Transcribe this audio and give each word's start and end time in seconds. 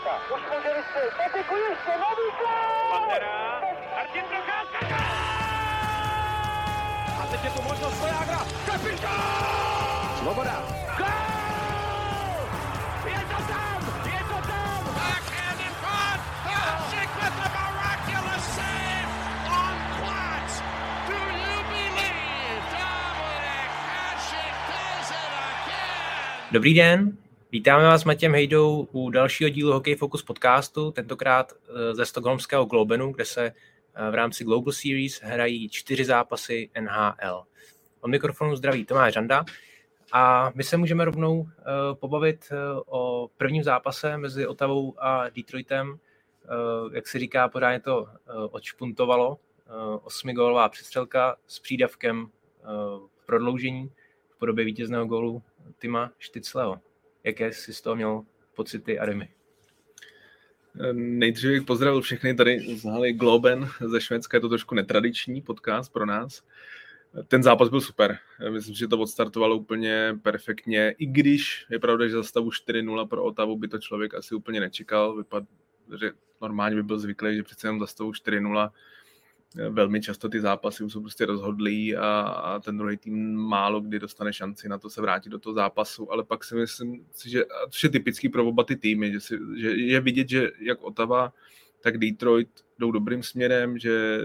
Už 0.00 0.40
ještě, 1.70 1.92
nový 1.98 2.28
gol! 2.38 2.90
Pantera, 2.90 3.60
Martin 3.96 4.22
Procházka, 4.22 4.96
A 7.22 7.26
teď 7.30 7.44
je 7.44 7.50
tu 7.50 7.62
možnost 7.62 7.98
Svojágra, 7.98 8.38
kapitán! 8.66 10.16
Svoboda. 10.18 10.62
Gol! 10.98 11.06
Je 13.06 13.20
to 13.20 13.42
tam, 13.52 13.80
je 14.06 14.20
to 14.28 14.48
tam! 14.48 14.84
Backhand 14.94 15.60
in 15.60 15.74
front. 15.82 16.20
Hasek 16.44 17.10
with 17.20 17.34
the 17.42 17.48
miraculous 17.56 18.44
save 18.56 19.10
on 19.60 19.76
Platz. 20.00 20.62
Do 21.08 21.14
you 21.44 21.56
believe 21.72 22.62
Dominic 22.72 23.70
Hasek 23.90 24.54
does 24.70 25.10
it 25.10 25.32
again? 25.50 26.52
Dobrý 26.52 26.74
den, 26.74 27.19
vítáme 27.52 27.84
vás 27.84 28.00
s 28.00 28.04
Matějem 28.04 28.32
Hejdou 28.32 28.88
u 28.92 29.10
dalšího 29.10 29.50
dílu 29.50 29.72
Hockey 29.72 29.94
Focus 29.94 30.22
podcastu, 30.22 30.90
tentokrát 30.90 31.52
eh, 31.52 31.94
ze 31.94 32.06
Stockholmského 32.06 32.64
Globenu, 32.64 33.12
kde 33.12 33.24
se 33.24 33.46
eh, 33.46 34.10
v 34.10 34.14
rámci 34.14 34.44
Global 34.44 34.72
Series 34.72 35.20
hrají 35.22 35.68
čtyři 35.68 36.04
zápasy 36.04 36.70
NHL. 36.80 37.42
Od 38.00 38.08
mikrofonu 38.08 38.56
zdraví 38.56 38.84
Tomáš 38.84 39.14
Žanda 39.14 39.44
a 40.12 40.52
my 40.54 40.64
se 40.64 40.76
můžeme 40.76 41.04
rovnou 41.04 41.48
eh, 41.48 41.62
pobavit 41.94 42.52
o 42.86 43.30
prvním 43.36 43.62
zápase 43.62 44.16
mezi 44.16 44.46
Otavou 44.46 44.94
a 44.98 45.28
Detroitem. 45.28 45.98
Jak 46.92 47.08
se 47.08 47.18
říká, 47.18 47.48
pořádně 47.48 47.80
to 47.80 48.08
odšpuntovalo. 48.50 49.38
Osmigólová 50.02 50.68
přestřelka 50.68 51.36
s 51.46 51.58
přídavkem 51.58 52.26
v 53.18 53.26
prodloužení 53.26 53.90
v 54.30 54.38
podobě 54.38 54.64
vítězného 54.64 55.06
gólu 55.06 55.42
Tima 55.78 56.10
Štycleho. 56.18 56.80
Jaké 57.24 57.52
jsi 57.52 57.74
z 57.74 57.80
toho 57.80 57.96
měl 57.96 58.22
pocity 58.54 58.98
a 58.98 59.06
Remy? 59.06 59.28
Nejdříve 60.92 61.52
bych 61.52 61.62
pozdravil 61.62 62.00
všechny 62.00 62.34
tady 62.34 62.76
z 62.76 62.84
haly 62.84 63.12
Globen 63.12 63.68
ze 63.88 64.00
Švédska, 64.00 64.36
je 64.36 64.40
to 64.40 64.48
trošku 64.48 64.74
netradiční 64.74 65.42
podcast 65.42 65.92
pro 65.92 66.06
nás. 66.06 66.42
Ten 67.28 67.42
zápas 67.42 67.68
byl 67.68 67.80
super. 67.80 68.18
Myslím, 68.50 68.74
že 68.74 68.88
to 68.88 68.98
odstartovalo 68.98 69.56
úplně 69.56 70.18
perfektně, 70.22 70.94
i 70.98 71.06
když 71.06 71.66
je 71.70 71.78
pravda, 71.78 72.06
že 72.06 72.14
za 72.14 72.22
stavu 72.22 72.50
4-0 72.50 73.08
pro 73.08 73.24
Otavu 73.24 73.58
by 73.58 73.68
to 73.68 73.78
člověk 73.78 74.14
asi 74.14 74.34
úplně 74.34 74.60
nečekal. 74.60 75.16
Vypad, 75.16 75.44
že 76.00 76.12
normálně 76.42 76.76
by 76.76 76.82
byl 76.82 76.98
zvyklý, 76.98 77.36
že 77.36 77.42
přece 77.42 77.66
jenom 77.66 77.80
za 77.80 77.86
stavu 77.86 78.10
4-0 78.10 78.70
velmi 79.54 80.00
často 80.00 80.28
ty 80.28 80.40
zápasy 80.40 80.90
jsou 80.90 81.00
prostě 81.00 81.26
rozhodlí 81.26 81.96
a, 81.96 82.20
a 82.22 82.58
ten 82.58 82.78
druhý 82.78 82.96
tým 82.96 83.36
málo 83.36 83.80
kdy 83.80 83.98
dostane 83.98 84.32
šanci 84.32 84.68
na 84.68 84.78
to 84.78 84.90
se 84.90 85.00
vrátit 85.00 85.30
do 85.30 85.38
toho 85.38 85.54
zápasu, 85.54 86.12
ale 86.12 86.24
pak 86.24 86.44
si 86.44 86.54
myslím, 86.54 87.06
že 87.26 87.44
to 87.44 87.86
je 87.86 87.88
typický 87.88 88.28
pro 88.28 88.46
oba 88.46 88.64
ty 88.64 88.76
týmy, 88.76 89.12
že, 89.12 89.20
si, 89.20 89.38
že 89.56 89.70
je 89.70 90.00
vidět, 90.00 90.28
že 90.28 90.50
jak 90.60 90.82
Otava, 90.82 91.32
tak 91.80 91.98
Detroit 91.98 92.48
jdou 92.78 92.90
dobrým 92.90 93.22
směrem, 93.22 93.78
že 93.78 94.20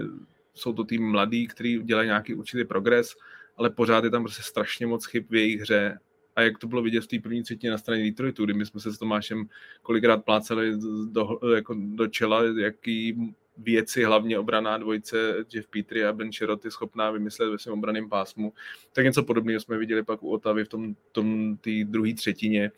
jsou 0.54 0.72
to 0.72 0.84
tým 0.84 1.10
mladý, 1.10 1.46
který 1.46 1.82
dělají 1.82 2.06
nějaký 2.06 2.34
určitý 2.34 2.64
progres, 2.64 3.16
ale 3.56 3.70
pořád 3.70 4.04
je 4.04 4.10
tam 4.10 4.22
prostě 4.22 4.42
strašně 4.42 4.86
moc 4.86 5.06
chyb 5.06 5.24
v 5.30 5.34
jejich 5.34 5.60
hře. 5.60 5.98
A 6.36 6.42
jak 6.42 6.58
to 6.58 6.68
bylo 6.68 6.82
vidět 6.82 7.00
v 7.00 7.06
té 7.06 7.18
první 7.18 7.42
třetině 7.42 7.70
na 7.70 7.78
straně 7.78 8.04
Detroitu, 8.04 8.44
kdy 8.44 8.54
my 8.54 8.66
jsme 8.66 8.80
se 8.80 8.92
s 8.92 8.98
Tomášem 8.98 9.48
kolikrát 9.82 10.24
pláceli 10.24 10.72
do, 11.10 11.38
jako 11.54 11.76
do 11.78 12.06
čela, 12.06 12.42
jaký 12.58 13.34
věci, 13.58 14.04
hlavně 14.04 14.38
obraná 14.38 14.78
dvojice 14.78 15.34
Jeff 15.54 15.68
Petrie 15.68 16.08
a 16.08 16.12
Ben 16.12 16.30
je 16.64 16.70
schopná 16.70 17.10
vymyslet 17.10 17.50
ve 17.50 17.58
svém 17.58 17.78
obraném 17.78 18.08
pásmu. 18.08 18.52
Tak 18.92 19.04
něco 19.04 19.22
podobného 19.22 19.60
jsme 19.60 19.78
viděli 19.78 20.02
pak 20.02 20.22
u 20.22 20.30
Otavy 20.30 20.64
v 20.64 20.68
tom, 20.68 20.94
tom 21.12 21.56
té 21.56 21.70
druhé 21.84 22.14
třetině. 22.14 22.72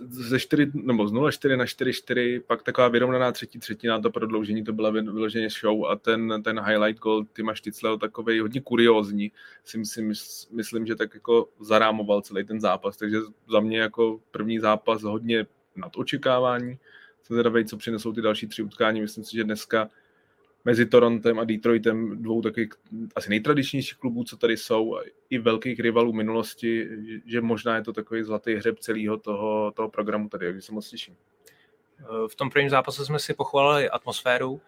Ze 0.00 0.40
4, 0.40 0.70
nebo 0.74 1.08
z 1.08 1.12
0-4 1.12 1.56
na 1.56 1.64
4-4, 1.64 2.42
pak 2.46 2.62
taková 2.62 2.88
vyrovnaná 2.88 3.32
třetí 3.32 3.58
třetina, 3.58 4.00
to 4.00 4.10
prodloužení, 4.10 4.64
to 4.64 4.72
byla 4.72 4.90
vyloženě 4.90 5.48
show 5.50 5.86
a 5.86 5.96
ten, 5.96 6.42
ten 6.44 6.60
highlight 6.60 7.02
goal 7.02 7.24
Tima 7.24 7.54
Šticleho 7.54 7.96
takový 7.96 8.40
hodně 8.40 8.60
kuriózní, 8.60 9.32
si 9.64 9.78
myslím, 9.78 10.12
myslím, 10.50 10.86
že 10.86 10.96
tak 10.96 11.14
jako 11.14 11.48
zarámoval 11.60 12.22
celý 12.22 12.44
ten 12.44 12.60
zápas, 12.60 12.96
takže 12.96 13.18
za 13.50 13.60
mě 13.60 13.78
jako 13.78 14.20
první 14.30 14.58
zápas 14.58 15.02
hodně 15.02 15.46
nad 15.76 15.96
očekávání 15.96 16.78
jsem 17.22 17.34
zvědavý, 17.34 17.64
co 17.64 17.76
přinesou 17.76 18.12
ty 18.12 18.22
další 18.22 18.46
tři 18.46 18.62
utkání. 18.62 19.00
Myslím 19.00 19.24
si, 19.24 19.36
že 19.36 19.44
dneska 19.44 19.88
mezi 20.64 20.86
Torontem 20.86 21.38
a 21.38 21.44
Detroitem, 21.44 22.22
dvou 22.22 22.42
takových 22.42 22.68
asi 23.16 23.30
nejtradičnějších 23.30 23.98
klubů, 23.98 24.24
co 24.24 24.36
tady 24.36 24.56
jsou, 24.56 24.98
i 25.30 25.38
velkých 25.38 25.80
rivalů 25.80 26.12
minulosti, 26.12 26.88
že 27.26 27.40
možná 27.40 27.76
je 27.76 27.82
to 27.82 27.92
takový 27.92 28.22
zlatý 28.22 28.54
hřeb 28.54 28.78
celého 28.78 29.16
toho, 29.16 29.72
toho 29.76 29.88
programu 29.88 30.28
tady, 30.28 30.46
takže 30.46 30.62
se 30.62 30.72
moc 30.72 30.90
těším. 30.90 31.16
V 32.28 32.34
tom 32.34 32.50
prvním 32.50 32.70
zápase 32.70 33.04
jsme 33.04 33.18
si 33.18 33.34
pochválili 33.34 33.90
atmosféru. 33.90 34.60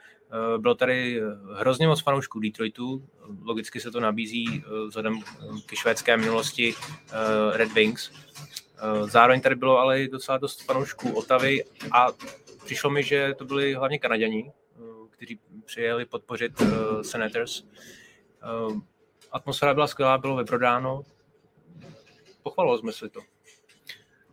Bylo 0.59 0.75
tady 0.75 1.21
hrozně 1.55 1.87
moc 1.87 2.03
fanoušků 2.03 2.41
Detroitu. 2.41 3.09
Logicky 3.43 3.81
se 3.81 3.91
to 3.91 4.01
nabízí 4.01 4.65
vzhledem 4.87 5.21
ke 5.67 5.77
švédské 5.77 6.17
minulosti 6.17 6.75
Red 7.53 7.73
Wings. 7.73 8.13
Zároveň 9.05 9.41
tady 9.41 9.55
bylo 9.55 9.79
ale 9.79 10.09
docela 10.09 10.39
dost 10.39 10.63
fanoušků 10.63 11.13
Otavy 11.13 11.65
a 11.93 12.07
přišlo 12.65 12.91
mi, 12.91 13.03
že 13.03 13.35
to 13.39 13.45
byli 13.45 13.75
hlavně 13.75 13.99
Kanaděni, 13.99 14.53
eh, 14.53 14.81
kteří 15.11 15.39
přijeli 15.65 16.05
podpořit 16.05 16.61
uh, 16.61 16.69
Senators. 17.03 17.63
Atmosféra 19.33 19.75
byla 19.75 19.87
skvělá, 19.87 20.19
bylo 20.19 20.37
vyprodáno. 20.37 21.03
Pochvalo 22.43 22.79
jsme 22.79 22.93
si 22.93 23.09
to. 23.09 23.21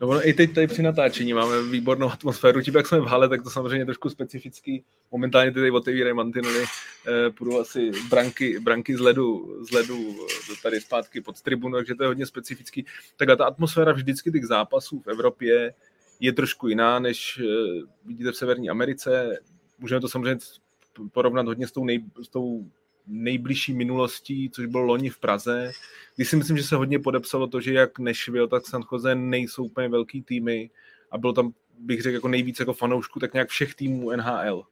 No 0.02 0.08
ono, 0.08 0.28
i 0.28 0.34
teď 0.34 0.53
tady 0.53 0.68
při 0.68 0.81
natáčení 0.81 1.34
máme 1.34 1.63
výbornou 1.63 2.09
atmosféru. 2.09 2.62
Tím, 2.62 2.75
jak 2.75 2.88
jsme 2.88 3.00
v 3.00 3.06
hale, 3.06 3.30
tak 3.30 3.44
to 3.44 3.50
samozřejmě 3.50 3.85
trošku 3.85 4.09
specifický. 4.09 4.84
Momentálně 5.12 5.52
tady 5.52 5.72
otevírají 5.72 6.16
mantinely, 6.16 6.63
eh, 7.08 7.30
půjdu 7.30 7.59
asi 7.59 7.91
branky, 8.09 8.59
branky 8.59 8.97
z 8.97 9.00
ledu, 9.00 9.57
z 9.69 9.72
ledu 9.72 10.16
tady 10.63 10.81
zpátky 10.81 11.22
pod 11.22 11.41
tribunu, 11.41 11.75
takže 11.75 11.96
to 11.96 12.03
je 12.03 12.07
hodně 12.07 12.25
specifický. 12.25 12.86
Tak 13.18 13.30
a 13.30 13.36
ta 13.36 13.46
atmosféra 13.46 13.91
vždycky 13.91 14.31
těch 14.31 14.46
zápasů 14.46 15.00
v 15.00 15.07
Evropě 15.07 15.74
je 16.19 16.34
trošku 16.34 16.68
jiná, 16.68 17.00
než 17.00 17.41
eh, 17.44 17.81
vidíte 18.06 18.31
v 18.31 18.38
Severní 18.38 18.69
Americe. 18.69 19.38
Můžeme 19.80 20.02
to 20.02 20.09
samozřejmě 20.09 20.40
porovnat 21.12 21.46
hodně 21.46 21.68
s 21.68 21.72
tou, 21.72 21.86
nej, 21.86 22.03
s 22.24 22.30
tou 22.30 22.66
nejbližší 23.07 23.73
minulostí, 23.73 24.50
což 24.50 24.66
bylo 24.66 24.84
loni 24.84 25.09
v 25.09 25.19
Praze, 25.19 25.72
když 26.16 26.29
si 26.29 26.35
myslím, 26.35 26.57
že 26.57 26.63
se 26.63 26.75
hodně 26.75 27.00
podepsalo 27.00 27.47
to, 27.47 27.62
že 27.62 27.73
jak 27.73 28.00
Nashville, 28.00 28.47
tak 28.47 28.68
San 28.68 28.84
Jose 28.91 29.16
nejsou 29.16 29.63
úplně 29.63 29.90
velký 29.90 30.22
týmy 30.22 30.69
a 31.12 31.18
bylo 31.18 31.34
tam, 31.34 31.53
bych 31.79 32.01
řekl, 32.01 32.13
jako 32.13 32.28
nejvíc 32.28 32.59
jako 32.59 32.73
fanoušku, 32.73 33.19
tak 33.19 33.34
nějak 33.34 33.50
všech 33.50 33.75
týmů 33.75 34.12
NHL. 34.12 34.63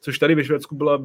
Což 0.00 0.18
tady 0.18 0.34
ve 0.34 0.44
Švédsku 0.44 0.74
byla 0.74 1.02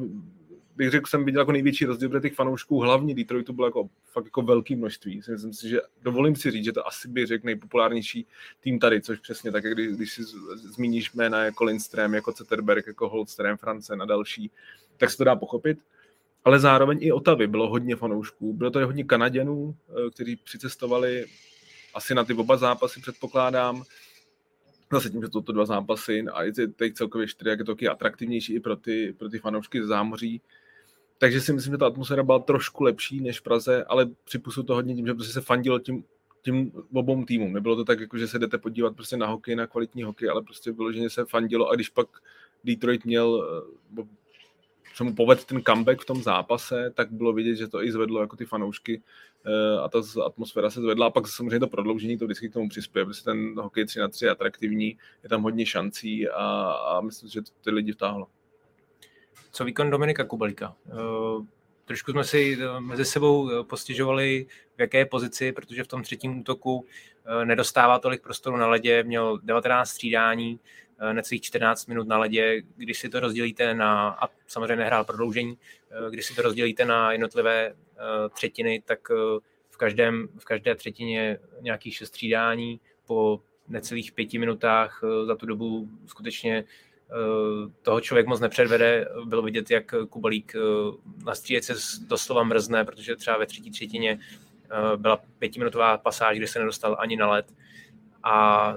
bych 0.76 0.90
řekl, 0.90 1.06
jsem 1.06 1.24
viděl 1.24 1.40
jako 1.40 1.52
největší 1.52 1.84
rozdíl, 1.84 2.20
těch 2.20 2.34
fanoušků, 2.34 2.80
hlavně 2.80 3.14
Detroitu, 3.14 3.52
bylo 3.52 3.66
jako, 3.66 3.88
fakt 4.04 4.24
jako 4.24 4.42
velké 4.42 4.76
množství. 4.76 5.22
Myslím 5.28 5.52
si, 5.52 5.68
že 5.68 5.80
dovolím 6.02 6.36
si 6.36 6.50
říct, 6.50 6.64
že 6.64 6.72
to 6.72 6.86
asi 6.86 7.08
bych 7.08 7.26
řekl 7.26 7.46
nejpopulárnější 7.46 8.26
tým 8.60 8.78
tady, 8.78 9.00
což 9.00 9.18
přesně 9.18 9.52
tak, 9.52 9.64
když, 9.64 9.88
když 9.88 10.12
si 10.12 10.22
zmíníš 10.56 11.12
jména 11.12 11.44
jako 11.44 11.64
Lindström, 11.64 12.14
jako 12.14 12.32
Zetterberg, 12.32 12.86
jako 12.86 13.08
Holström, 13.08 13.56
France 13.56 13.94
a 13.94 14.04
další, 14.04 14.50
tak 14.96 15.10
se 15.10 15.16
to 15.16 15.24
dá 15.24 15.36
pochopit. 15.36 15.78
Ale 16.46 16.60
zároveň 16.60 16.98
i 17.00 17.12
Otavy 17.12 17.46
bylo 17.46 17.68
hodně 17.68 17.96
fanoušků. 17.96 18.52
Bylo 18.52 18.70
tady 18.70 18.84
hodně 18.84 19.04
Kanaděnů, 19.04 19.76
eh, 19.88 20.10
kteří 20.10 20.36
přicestovali 20.36 21.26
asi 21.94 22.14
na 22.14 22.24
ty 22.24 22.34
oba 22.34 22.56
zápasy, 22.56 23.00
předpokládám. 23.00 23.82
Zase 24.92 25.10
tím, 25.10 25.22
že 25.22 25.28
to, 25.28 25.42
to 25.42 25.52
dva 25.52 25.66
zápasy 25.66 26.24
a 26.32 26.42
je 26.42 26.52
teď 26.52 26.94
celkově 26.94 27.28
čtyři, 27.28 27.48
jak 27.48 27.58
je 27.58 27.64
to 27.64 27.74
taky 27.74 27.88
atraktivnější 27.88 28.54
i 28.54 28.60
pro 28.60 28.76
ty, 28.76 29.14
pro 29.18 29.28
ty 29.28 29.38
fanoušky 29.38 29.80
ze 29.80 29.86
zámoří, 29.86 30.40
takže 31.18 31.40
si 31.40 31.52
myslím, 31.52 31.74
že 31.74 31.78
ta 31.78 31.86
atmosféra 31.86 32.22
byla 32.22 32.38
trošku 32.38 32.84
lepší 32.84 33.20
než 33.20 33.40
v 33.40 33.42
Praze, 33.42 33.84
ale 33.84 34.10
připusu 34.24 34.62
to 34.62 34.74
hodně 34.74 34.94
tím, 34.94 35.06
že 35.06 35.14
prostě 35.14 35.32
se 35.32 35.40
fandilo 35.40 35.78
tím, 35.78 36.04
tím 36.42 36.72
obou 36.94 37.24
týmům. 37.24 37.52
Nebylo 37.52 37.76
to 37.76 37.84
tak, 37.84 38.00
jako 38.00 38.18
že 38.18 38.28
se 38.28 38.38
jdete 38.38 38.58
podívat 38.58 38.94
prostě 38.94 39.16
na 39.16 39.26
hokej, 39.26 39.56
na 39.56 39.66
kvalitní 39.66 40.02
hokej, 40.02 40.28
ale 40.28 40.42
prostě 40.42 40.72
vyloženě 40.72 41.10
se 41.10 41.24
fandilo 41.24 41.68
a 41.68 41.74
když 41.74 41.88
pak 41.88 42.06
Detroit 42.64 43.04
měl, 43.04 43.48
eh, 44.00 44.02
se 44.96 45.04
mu 45.04 45.14
povedl 45.14 45.42
ten 45.46 45.62
comeback 45.62 46.00
v 46.00 46.06
tom 46.06 46.22
zápase, 46.22 46.90
tak 46.94 47.12
bylo 47.12 47.32
vidět, 47.32 47.56
že 47.56 47.68
to 47.68 47.82
i 47.82 47.92
zvedlo 47.92 48.20
jako 48.20 48.36
ty 48.36 48.44
fanoušky 48.44 49.02
eh, 49.46 49.80
a 49.80 49.88
ta 49.88 49.98
atmosféra 50.26 50.70
se 50.70 50.80
zvedla 50.80 51.06
a 51.06 51.10
pak 51.10 51.28
samozřejmě 51.28 51.60
to 51.60 51.66
prodloužení 51.66 52.18
to 52.18 52.24
vždycky 52.24 52.48
k 52.48 52.52
tomu 52.52 52.68
přispěje, 52.68 53.04
protože 53.04 53.24
ten 53.24 53.60
hokej 53.60 53.84
3 53.84 53.98
na 53.98 54.08
3 54.08 54.24
je 54.24 54.30
atraktivní, 54.30 54.98
je 55.22 55.28
tam 55.28 55.42
hodně 55.42 55.66
šancí 55.66 56.28
a, 56.28 56.70
a 56.70 57.00
myslím, 57.00 57.30
že 57.30 57.42
to 57.42 57.50
ty 57.64 57.70
lidi 57.70 57.92
vtáhlo 57.92 58.26
co 59.52 59.64
výkon 59.64 59.90
Dominika 59.90 60.24
Kubelíka. 60.24 60.74
Eh, 60.88 60.92
trošku 61.84 62.12
jsme 62.12 62.24
si 62.24 62.58
eh, 62.60 62.80
mezi 62.80 63.04
sebou 63.04 63.64
postižovali, 63.64 64.46
v 64.76 64.80
jaké 64.80 65.06
pozici, 65.06 65.52
protože 65.52 65.84
v 65.84 65.88
tom 65.88 66.02
třetím 66.02 66.40
útoku 66.40 66.86
nedostává 67.44 67.98
tolik 67.98 68.22
prostoru 68.22 68.56
na 68.56 68.66
ledě, 68.66 69.02
měl 69.02 69.38
19 69.42 69.90
střídání, 69.90 70.60
necelých 71.12 71.42
14 71.42 71.86
minut 71.86 72.08
na 72.08 72.18
ledě, 72.18 72.62
když 72.76 72.98
si 72.98 73.08
to 73.08 73.20
rozdělíte 73.20 73.74
na, 73.74 74.08
a 74.08 74.28
samozřejmě 74.46 74.76
nehrál 74.76 75.04
prodloužení, 75.04 75.58
když 76.10 76.26
si 76.26 76.34
to 76.34 76.42
rozdělíte 76.42 76.84
na 76.84 77.12
jednotlivé 77.12 77.74
třetiny, 78.32 78.82
tak 78.84 79.08
v, 79.70 79.76
každém, 79.76 80.28
v 80.38 80.44
každé 80.44 80.74
třetině 80.74 81.38
nějakých 81.60 81.94
šest 81.94 82.08
střídání 82.08 82.80
po 83.06 83.40
necelých 83.68 84.12
pěti 84.12 84.38
minutách 84.38 85.04
za 85.26 85.36
tu 85.36 85.46
dobu 85.46 85.88
skutečně 86.06 86.64
toho 87.82 88.00
člověk 88.00 88.26
moc 88.26 88.40
nepředvede. 88.40 89.08
Bylo 89.24 89.42
vidět, 89.42 89.70
jak 89.70 89.94
Kubalík 90.10 90.56
na 91.24 91.34
střílece 91.34 91.74
doslova 92.06 92.42
mrzne, 92.42 92.84
protože 92.84 93.16
třeba 93.16 93.38
ve 93.38 93.46
třetí 93.46 93.70
třetině 93.70 94.18
byla 94.96 95.20
pětiminutová 95.38 95.98
pasáž, 95.98 96.36
kde 96.36 96.46
se 96.46 96.58
nedostal 96.58 96.96
ani 96.98 97.16
na 97.16 97.30
led 97.30 97.54
a 98.28 98.76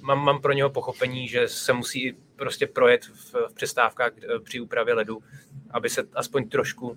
mám, 0.00 0.24
mám 0.24 0.40
pro 0.40 0.52
něho 0.52 0.70
pochopení, 0.70 1.28
že 1.28 1.48
se 1.48 1.72
musí 1.72 2.16
prostě 2.36 2.66
projet 2.66 3.04
v, 3.04 3.34
v 3.48 3.54
přestávkách 3.54 4.12
eh, 4.18 4.40
při 4.40 4.60
úpravě 4.60 4.94
ledu, 4.94 5.22
aby 5.70 5.90
se 5.90 6.08
aspoň 6.14 6.48
trošku 6.48 6.88
uh, 6.88 6.96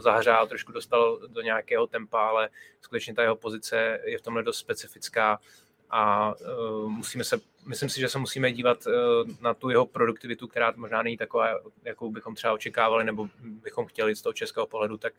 zahřál, 0.00 0.46
trošku 0.46 0.72
dostal 0.72 1.18
do 1.28 1.40
nějakého 1.40 1.86
tempa, 1.86 2.28
ale 2.28 2.48
skutečně 2.80 3.14
ta 3.14 3.22
jeho 3.22 3.36
pozice 3.36 4.00
je 4.04 4.18
v 4.18 4.22
tomhle 4.22 4.42
dost 4.42 4.58
specifická 4.58 5.38
a 5.90 6.34
uh, 6.34 6.90
musíme 6.90 7.24
se, 7.24 7.40
myslím 7.66 7.88
si, 7.88 8.00
že 8.00 8.08
se 8.08 8.18
musíme 8.18 8.52
dívat 8.52 8.78
uh, 8.86 8.92
na 9.40 9.54
tu 9.54 9.70
jeho 9.70 9.86
produktivitu, 9.86 10.48
která 10.48 10.72
možná 10.76 11.02
není 11.02 11.16
taková, 11.16 11.48
jakou 11.84 12.10
bychom 12.10 12.34
třeba 12.34 12.52
očekávali, 12.52 13.04
nebo 13.04 13.28
bychom 13.40 13.86
chtěli 13.86 14.16
z 14.16 14.22
toho 14.22 14.32
českého 14.32 14.66
pohledu, 14.66 14.96
tak 14.96 15.12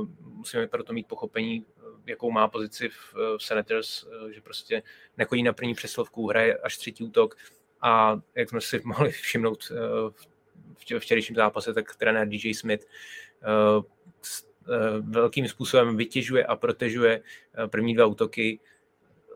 uh, 0.00 0.08
musíme 0.22 0.66
proto 0.66 0.92
mít 0.92 1.08
pochopení, 1.08 1.66
jakou 2.06 2.30
má 2.30 2.48
pozici 2.48 2.88
v, 2.88 3.14
v 3.38 3.42
Senators, 3.42 4.04
uh, 4.04 4.28
že 4.28 4.40
prostě 4.40 4.82
nechodí 5.18 5.42
na 5.42 5.52
první 5.52 5.74
přeslovku, 5.74 6.28
hraje 6.28 6.56
až 6.56 6.78
třetí 6.78 7.04
útok 7.04 7.36
a 7.80 8.20
jak 8.34 8.48
jsme 8.48 8.60
si 8.60 8.80
mohli 8.84 9.10
všimnout 9.10 9.70
uh, 9.70 10.10
v 10.74 10.98
včerejším 10.98 11.36
zápase, 11.36 11.74
tak 11.74 11.96
trenér 11.96 12.28
DJ 12.28 12.54
Smith 12.54 12.86
velkým 15.00 15.48
způsobem 15.48 15.96
vytěžuje 15.96 16.46
a 16.46 16.56
protežuje 16.56 17.22
první 17.66 17.94
dva 17.94 18.06
útoky, 18.06 18.60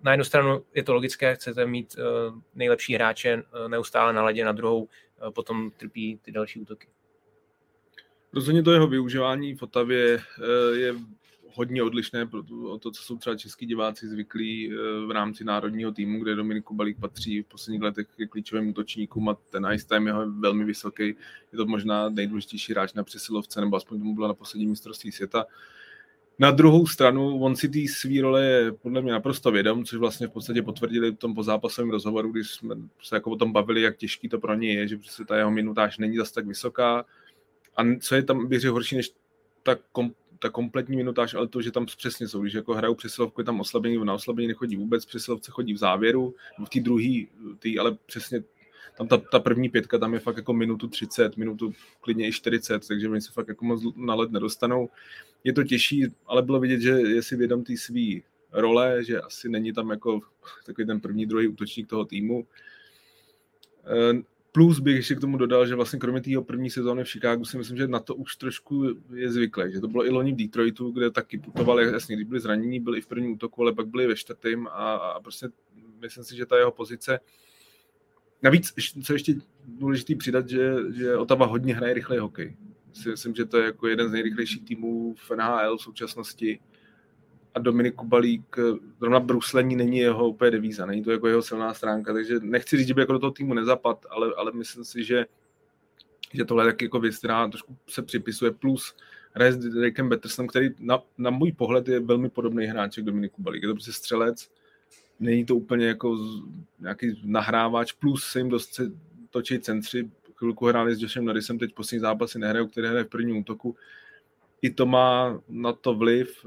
na 0.02 0.12
jednu 0.12 0.24
stranu 0.24 0.64
je 0.74 0.82
to 0.82 0.94
logické, 0.94 1.34
chcete 1.34 1.66
mít 1.66 1.96
nejlepší 2.54 2.94
hráče 2.94 3.42
neustále 3.68 4.12
na 4.12 4.24
ledě, 4.24 4.44
na 4.44 4.52
druhou 4.52 4.82
uh, 4.82 4.88
potom 5.30 5.70
trpí 5.70 6.18
ty 6.22 6.32
další 6.32 6.60
útoky. 6.60 6.88
Rozhodně 8.32 8.62
to 8.62 8.72
jeho 8.72 8.86
využívání 8.86 9.54
v 9.54 9.62
Otavě 9.62 10.22
je 10.72 10.94
hodně 11.54 11.82
odlišné 11.82 12.28
od 12.68 12.82
to, 12.82 12.90
co 12.90 13.02
jsou 13.02 13.16
třeba 13.16 13.36
český 13.36 13.66
diváci 13.66 14.08
zvyklí 14.08 14.72
v 15.06 15.10
rámci 15.10 15.44
národního 15.44 15.92
týmu, 15.92 16.22
kde 16.22 16.34
Dominik 16.34 16.64
Kubalík 16.64 17.00
patří 17.00 17.42
v 17.42 17.46
posledních 17.46 17.82
letech 17.82 18.06
k 18.06 18.30
klíčovým 18.30 18.68
útočníkům 18.68 19.28
a 19.28 19.36
ten 19.50 19.66
ice 19.72 19.86
time 19.86 20.06
je 20.06 20.12
velmi 20.38 20.64
vysoký. 20.64 21.06
Je 21.52 21.56
to 21.56 21.66
možná 21.66 22.08
nejdůležitější 22.08 22.72
hráč 22.72 22.92
na 22.92 23.04
přesilovce, 23.04 23.60
nebo 23.60 23.76
aspoň 23.76 23.98
tomu 23.98 24.14
bylo 24.14 24.28
na 24.28 24.34
posledním 24.34 24.70
mistrovství 24.70 25.12
světa. 25.12 25.44
Na 26.38 26.50
druhou 26.50 26.86
stranu, 26.86 27.40
on 27.40 27.56
si 27.56 27.68
tý 27.68 27.88
svý 27.88 28.20
role 28.20 28.44
je 28.44 28.72
podle 28.72 29.02
mě 29.02 29.12
naprosto 29.12 29.50
vědom, 29.50 29.84
což 29.84 29.98
vlastně 29.98 30.26
v 30.26 30.30
podstatě 30.30 30.62
potvrdili 30.62 31.10
v 31.10 31.16
tom 31.16 31.34
pozápasovém 31.34 31.90
rozhovoru, 31.90 32.32
když 32.32 32.50
jsme 32.50 32.74
se 33.02 33.16
jako 33.16 33.30
o 33.30 33.36
tom 33.36 33.52
bavili, 33.52 33.82
jak 33.82 33.96
těžký 33.96 34.28
to 34.28 34.38
pro 34.38 34.54
ně 34.54 34.74
je, 34.74 34.88
že 34.88 34.96
prostě 34.96 35.24
ta 35.24 35.36
jeho 35.36 35.50
minutáž 35.50 35.98
není 35.98 36.16
zase 36.16 36.34
tak 36.34 36.46
vysoká. 36.46 37.04
A 37.76 37.82
co 38.00 38.14
je 38.14 38.22
tam, 38.22 38.46
bych 38.46 38.60
řekl, 38.60 38.72
horší 38.72 38.96
než 38.96 39.12
ta, 39.62 39.76
ta 40.38 40.50
kompletní 40.50 40.96
minutáž, 40.96 41.34
ale 41.34 41.48
to, 41.48 41.62
že 41.62 41.70
tam 41.72 41.86
přesně 41.86 42.28
jsou, 42.28 42.42
když 42.42 42.54
jako 42.54 42.74
hrajou 42.74 42.94
přesilovku, 42.94 43.40
je 43.40 43.44
tam 43.44 43.60
oslabení, 43.60 44.04
na 44.04 44.14
oslabení 44.14 44.48
nechodí 44.48 44.76
vůbec, 44.76 45.04
přesilovce 45.04 45.50
chodí 45.50 45.74
v 45.74 45.78
závěru, 45.78 46.34
v 46.64 46.68
té 46.68 46.80
druhé, 46.80 47.24
ale 47.80 47.96
přesně 48.06 48.42
tam 48.96 49.08
ta, 49.08 49.16
ta 49.16 49.38
první 49.38 49.68
pětka, 49.68 49.98
tam 49.98 50.14
je 50.14 50.20
fakt 50.20 50.36
jako 50.36 50.52
minutu 50.52 50.88
30, 50.88 51.36
minutu 51.36 51.72
klidně 52.00 52.28
i 52.28 52.32
40, 52.32 52.88
takže 52.88 53.08
oni 53.08 53.20
se 53.20 53.32
fakt 53.32 53.48
jako 53.48 53.64
moc 53.64 53.82
na 53.96 54.14
let 54.14 54.30
nedostanou. 54.30 54.88
Je 55.44 55.52
to 55.52 55.64
těžší, 55.64 56.06
ale 56.26 56.42
bylo 56.42 56.60
vidět, 56.60 56.80
že 56.80 56.90
je 56.90 57.22
si 57.22 57.36
vědom 57.36 57.64
té 57.64 57.76
svý 57.76 58.22
role, 58.52 59.04
že 59.04 59.20
asi 59.20 59.48
není 59.48 59.72
tam 59.72 59.90
jako 59.90 60.20
takový 60.66 60.86
ten 60.86 61.00
první, 61.00 61.26
druhý 61.26 61.48
útočník 61.48 61.88
toho 61.88 62.04
týmu. 62.04 62.46
Plus 64.56 64.80
bych 64.80 64.96
ještě 64.96 65.14
k 65.14 65.20
tomu 65.20 65.36
dodal, 65.36 65.66
že 65.66 65.74
vlastně 65.74 65.98
kromě 65.98 66.20
té 66.20 66.30
první 66.40 66.70
sezóny 66.70 67.04
v 67.04 67.08
Chicagu 67.08 67.44
si 67.44 67.58
myslím, 67.58 67.76
že 67.76 67.88
na 67.88 68.00
to 68.00 68.14
už 68.14 68.36
trošku 68.36 68.84
je 69.14 69.32
zvyklé, 69.32 69.72
že 69.72 69.80
to 69.80 69.88
bylo 69.88 70.06
i 70.06 70.10
loni 70.10 70.32
v 70.32 70.36
Detroitu, 70.36 70.90
kde 70.90 71.10
taky 71.10 71.38
putovali, 71.38 71.92
jasně, 71.92 72.16
když 72.16 72.28
byli 72.28 72.40
zranění, 72.40 72.80
byli 72.80 72.98
i 72.98 73.00
v 73.00 73.06
prvním 73.06 73.32
útoku, 73.32 73.62
ale 73.62 73.72
pak 73.72 73.86
byli 73.86 74.06
ve 74.06 74.16
čtvrtém 74.16 74.66
a, 74.66 74.94
a 74.94 75.20
prostě 75.20 75.48
myslím 76.00 76.24
si, 76.24 76.36
že 76.36 76.46
ta 76.46 76.58
jeho 76.58 76.70
pozice 76.72 77.20
Navíc, 78.42 78.72
co 79.04 79.12
ještě 79.12 79.34
důležitý 79.66 80.14
přidat, 80.14 80.48
že, 80.48 80.74
že 80.94 81.16
Otava 81.16 81.46
hodně 81.46 81.74
hraje 81.74 81.94
rychlej 81.94 82.18
hokej. 82.18 82.56
Myslím, 83.06 83.34
že 83.34 83.44
to 83.44 83.58
je 83.58 83.64
jako 83.64 83.88
jeden 83.88 84.08
z 84.08 84.12
nejrychlejších 84.12 84.64
týmů 84.64 85.14
v 85.14 85.30
NHL 85.30 85.76
v 85.78 85.82
současnosti. 85.82 86.60
A 87.56 87.58
Dominik 87.58 87.94
Kubalík, 87.94 88.56
zrovna 88.98 89.20
bruslení 89.20 89.76
není 89.76 89.98
jeho 89.98 90.28
úplně 90.28 90.50
devíza, 90.50 90.86
není 90.86 91.04
to 91.04 91.10
jako 91.10 91.28
jeho 91.28 91.42
silná 91.42 91.74
stránka, 91.74 92.12
takže 92.12 92.40
nechci 92.40 92.76
říct, 92.76 92.86
že 92.86 92.94
by 92.94 93.00
jako 93.00 93.12
do 93.12 93.18
toho 93.18 93.30
týmu 93.30 93.54
nezapad, 93.54 94.06
ale, 94.10 94.32
ale 94.36 94.52
myslím 94.52 94.84
si, 94.84 95.04
že, 95.04 95.26
že 96.34 96.44
tohle 96.44 96.64
je 96.64 96.72
tak 96.72 96.82
jako 96.82 97.00
věc, 97.00 97.18
která 97.18 97.48
trošku 97.48 97.76
se 97.88 98.02
připisuje, 98.02 98.50
plus 98.50 98.96
hraje 99.32 99.52
s 99.52 99.58
Derekem 99.58 100.08
Bettersonem, 100.08 100.48
který 100.48 100.70
na, 100.78 101.02
na 101.18 101.30
můj 101.30 101.52
pohled 101.52 101.88
je 101.88 102.00
velmi 102.00 102.28
podobný 102.28 102.66
hráč 102.66 102.98
k 102.98 103.02
Dominiku 103.02 103.42
Balík. 103.42 103.62
Je 103.62 103.68
to 103.68 103.74
prostě 103.74 103.92
střelec, 103.92 104.50
není 105.20 105.44
to 105.44 105.56
úplně 105.56 105.86
jako 105.86 106.18
nějaký 106.80 107.20
nahrávač, 107.24 107.92
plus 107.92 108.24
se 108.24 108.38
jim 108.38 108.48
dost 108.48 108.80
točí 109.30 109.58
centři, 109.58 110.10
chvilku 110.34 110.66
hráli 110.66 110.94
s 110.94 111.02
Joshem 111.02 111.24
Norrisem, 111.24 111.58
teď 111.58 111.74
poslední 111.74 112.00
zápasy 112.00 112.38
nehrajou, 112.38 112.66
který 112.66 112.88
hraje 112.88 113.04
v 113.04 113.08
prvním 113.08 113.36
útoku. 113.36 113.76
I 114.62 114.70
to 114.70 114.86
má 114.86 115.40
na 115.48 115.72
to 115.72 115.94
vliv. 115.94 116.46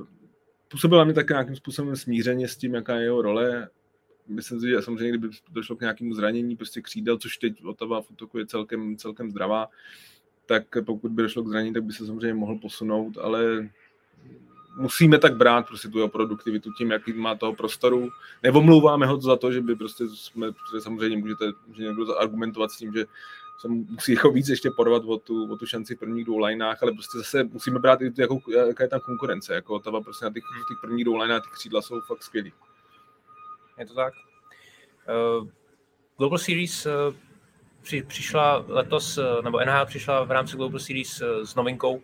Působila 0.72 1.04
mi 1.04 1.14
tak 1.14 1.30
nějakým 1.30 1.56
způsobem 1.56 1.96
smířeně 1.96 2.48
s 2.48 2.58
tím, 2.58 2.74
jaká 2.74 2.96
je 2.96 3.04
jeho 3.04 3.22
role. 3.22 3.70
Myslím 4.28 4.60
si, 4.60 4.70
že 4.70 4.82
samozřejmě, 4.82 5.10
kdyby 5.10 5.30
došlo 5.52 5.76
k 5.76 5.82
nějakému 5.82 6.14
zranění, 6.14 6.56
prostě 6.56 6.82
křídel, 6.82 7.18
což 7.18 7.38
teď 7.38 7.64
Otava 7.66 8.02
v 8.02 8.12
útoku 8.12 8.38
je 8.38 8.46
celkem, 8.46 8.98
celkem 8.98 9.32
zdravá, 9.32 9.68
tak 10.46 10.64
pokud 10.86 11.12
by 11.12 11.22
došlo 11.22 11.44
k 11.44 11.48
zranění, 11.48 11.74
tak 11.74 11.84
by 11.84 11.94
se 11.94 12.06
samozřejmě 12.06 12.34
mohl 12.34 12.56
posunout, 12.56 13.18
ale 13.18 13.70
musíme 14.78 15.18
tak 15.18 15.38
brát 15.38 15.68
prostě 15.68 15.88
tu 15.88 15.98
jeho 15.98 16.10
produktivitu 16.10 16.70
tím, 16.78 16.92
jaký 16.92 17.14
má 17.14 17.36
toho 17.36 17.56
prostoru. 17.56 18.10
Nevomlouváme 18.44 19.06
ho 19.06 19.22
za 19.22 19.36
to, 19.36 19.52
že 19.52 19.62
by 19.62 19.76
prostě 19.76 20.04
jsme, 20.08 20.48
samozřejmě 20.80 21.18
můžete, 21.18 21.46
může 21.68 21.84
někdo 21.84 22.20
argumentovat 22.20 22.72
s 22.72 22.78
tím, 22.78 22.94
že 22.94 23.06
se 23.62 23.68
musí 23.68 24.14
jako 24.14 24.32
víc 24.32 24.50
ještě 24.50 24.70
porvat 24.76 25.04
o 25.06 25.18
tu, 25.18 25.54
o 25.54 25.58
tu 25.58 25.66
šanci 25.66 25.96
v 25.96 26.00
prvních 26.00 26.26
dvou 26.26 26.38
lineách, 26.38 26.84
ale 26.84 26.92
prostě 26.92 27.18
zase 27.18 27.44
musíme 27.44 27.80
brát 27.80 28.02
i 28.02 28.12
jaká 28.68 28.84
je 28.84 28.88
tam 28.88 29.00
konkurence. 29.00 29.54
Jako 29.54 29.80
ta 29.80 29.92
prostě 29.92 30.26
na 30.26 30.32
těch, 30.32 30.44
těch 30.68 30.78
prvních 30.82 31.06
dvou 31.06 31.18
lineách 31.18 31.44
ty 31.44 31.50
křídla 31.54 31.82
jsou 31.82 32.02
fakt 32.02 32.24
skvělý. 32.24 32.54
Je 33.78 33.86
to 33.86 33.94
tak. 33.94 34.14
Uh, 35.40 35.48
Global 36.18 36.38
Series 36.38 36.86
uh, 36.86 36.92
při, 37.82 38.04
přišla 38.04 38.66
letos, 38.68 39.18
uh, 39.18 39.42
nebo 39.44 39.60
NHL 39.60 39.86
přišla 39.86 40.24
v 40.24 40.32
rámci 40.32 40.58
Global 40.58 40.80
Series 40.80 41.22
uh, 41.22 41.28
s 41.44 41.56
novinkou, 41.56 42.02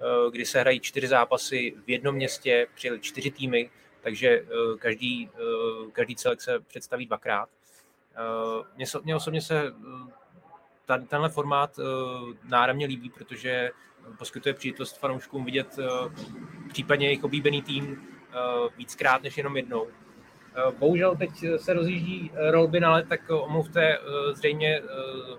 Eh, 0.00 0.30
kdy 0.30 0.46
se 0.46 0.60
hrají 0.60 0.80
čtyři 0.80 1.08
zápasy 1.08 1.74
v 1.86 1.90
jednom 1.90 2.14
městě, 2.14 2.66
přijeli 2.74 3.00
čtyři 3.00 3.30
týmy, 3.30 3.70
takže 4.00 4.28
eh, 4.28 4.78
každý, 4.78 5.30
eh, 5.34 5.90
každý 5.92 6.16
celek 6.16 6.40
se 6.40 6.60
představí 6.60 7.06
dvakrát. 7.06 7.48
Mně, 8.76 8.86
mně 9.04 9.16
osobně 9.16 9.40
se 9.40 9.72
tenhle 11.08 11.28
formát 11.28 11.80
náramně 12.44 12.86
líbí, 12.86 13.10
protože 13.10 13.70
poskytuje 14.18 14.54
příležitost 14.54 14.98
fanouškům 14.98 15.44
vidět 15.44 15.78
případně 16.68 17.06
jejich 17.06 17.24
oblíbený 17.24 17.62
tým 17.62 18.08
víckrát 18.76 19.22
než 19.22 19.36
jenom 19.36 19.56
jednou. 19.56 19.86
Bohužel 20.78 21.16
teď 21.16 21.30
se 21.56 21.72
rozjíždí 21.72 22.30
rolby 22.50 22.80
na 22.80 22.92
let, 22.92 23.06
tak 23.08 23.20
omluvte 23.30 23.98
zřejmě 24.32 24.82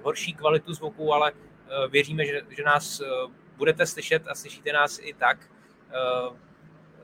horší 0.01 0.33
kvalitu 0.33 0.73
zvuku, 0.73 1.13
ale 1.13 1.31
věříme, 1.89 2.25
že, 2.25 2.41
že 2.49 2.63
nás 2.63 3.01
budete 3.59 3.85
slyšet 3.85 4.27
a 4.27 4.35
slyšíte 4.35 4.73
nás 4.73 4.99
i 5.03 5.13
tak. 5.13 5.37
Eh, 5.91 6.35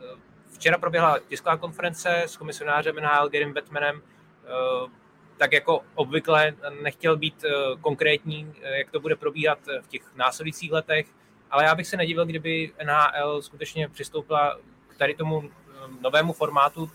eh, 0.01 0.17
včera 0.53 0.77
proběhla 0.77 1.19
tisková 1.19 1.57
konference 1.57 2.23
s 2.27 2.37
komisionářem 2.37 2.95
NHL 2.95 3.29
Gerym 3.29 3.53
Batmanem, 3.53 4.01
eh, 4.01 4.89
tak 5.37 5.53
jako 5.53 5.81
obvykle 5.95 6.55
nechtěl 6.81 7.17
být 7.17 7.45
konkrétní, 7.81 8.53
jak 8.61 8.91
to 8.91 8.99
bude 8.99 9.15
probíhat 9.15 9.59
v 9.81 9.87
těch 9.87 10.15
následujících 10.15 10.71
letech, 10.71 11.07
ale 11.51 11.63
já 11.63 11.75
bych 11.75 11.87
se 11.87 11.97
nedivil, 11.97 12.25
kdyby 12.25 12.73
NHL 12.85 13.41
skutečně 13.41 13.89
přistoupila 13.89 14.57
k 14.87 14.97
tady 14.97 15.15
tomu 15.15 15.51
novému 16.01 16.33
formátu, 16.33 16.91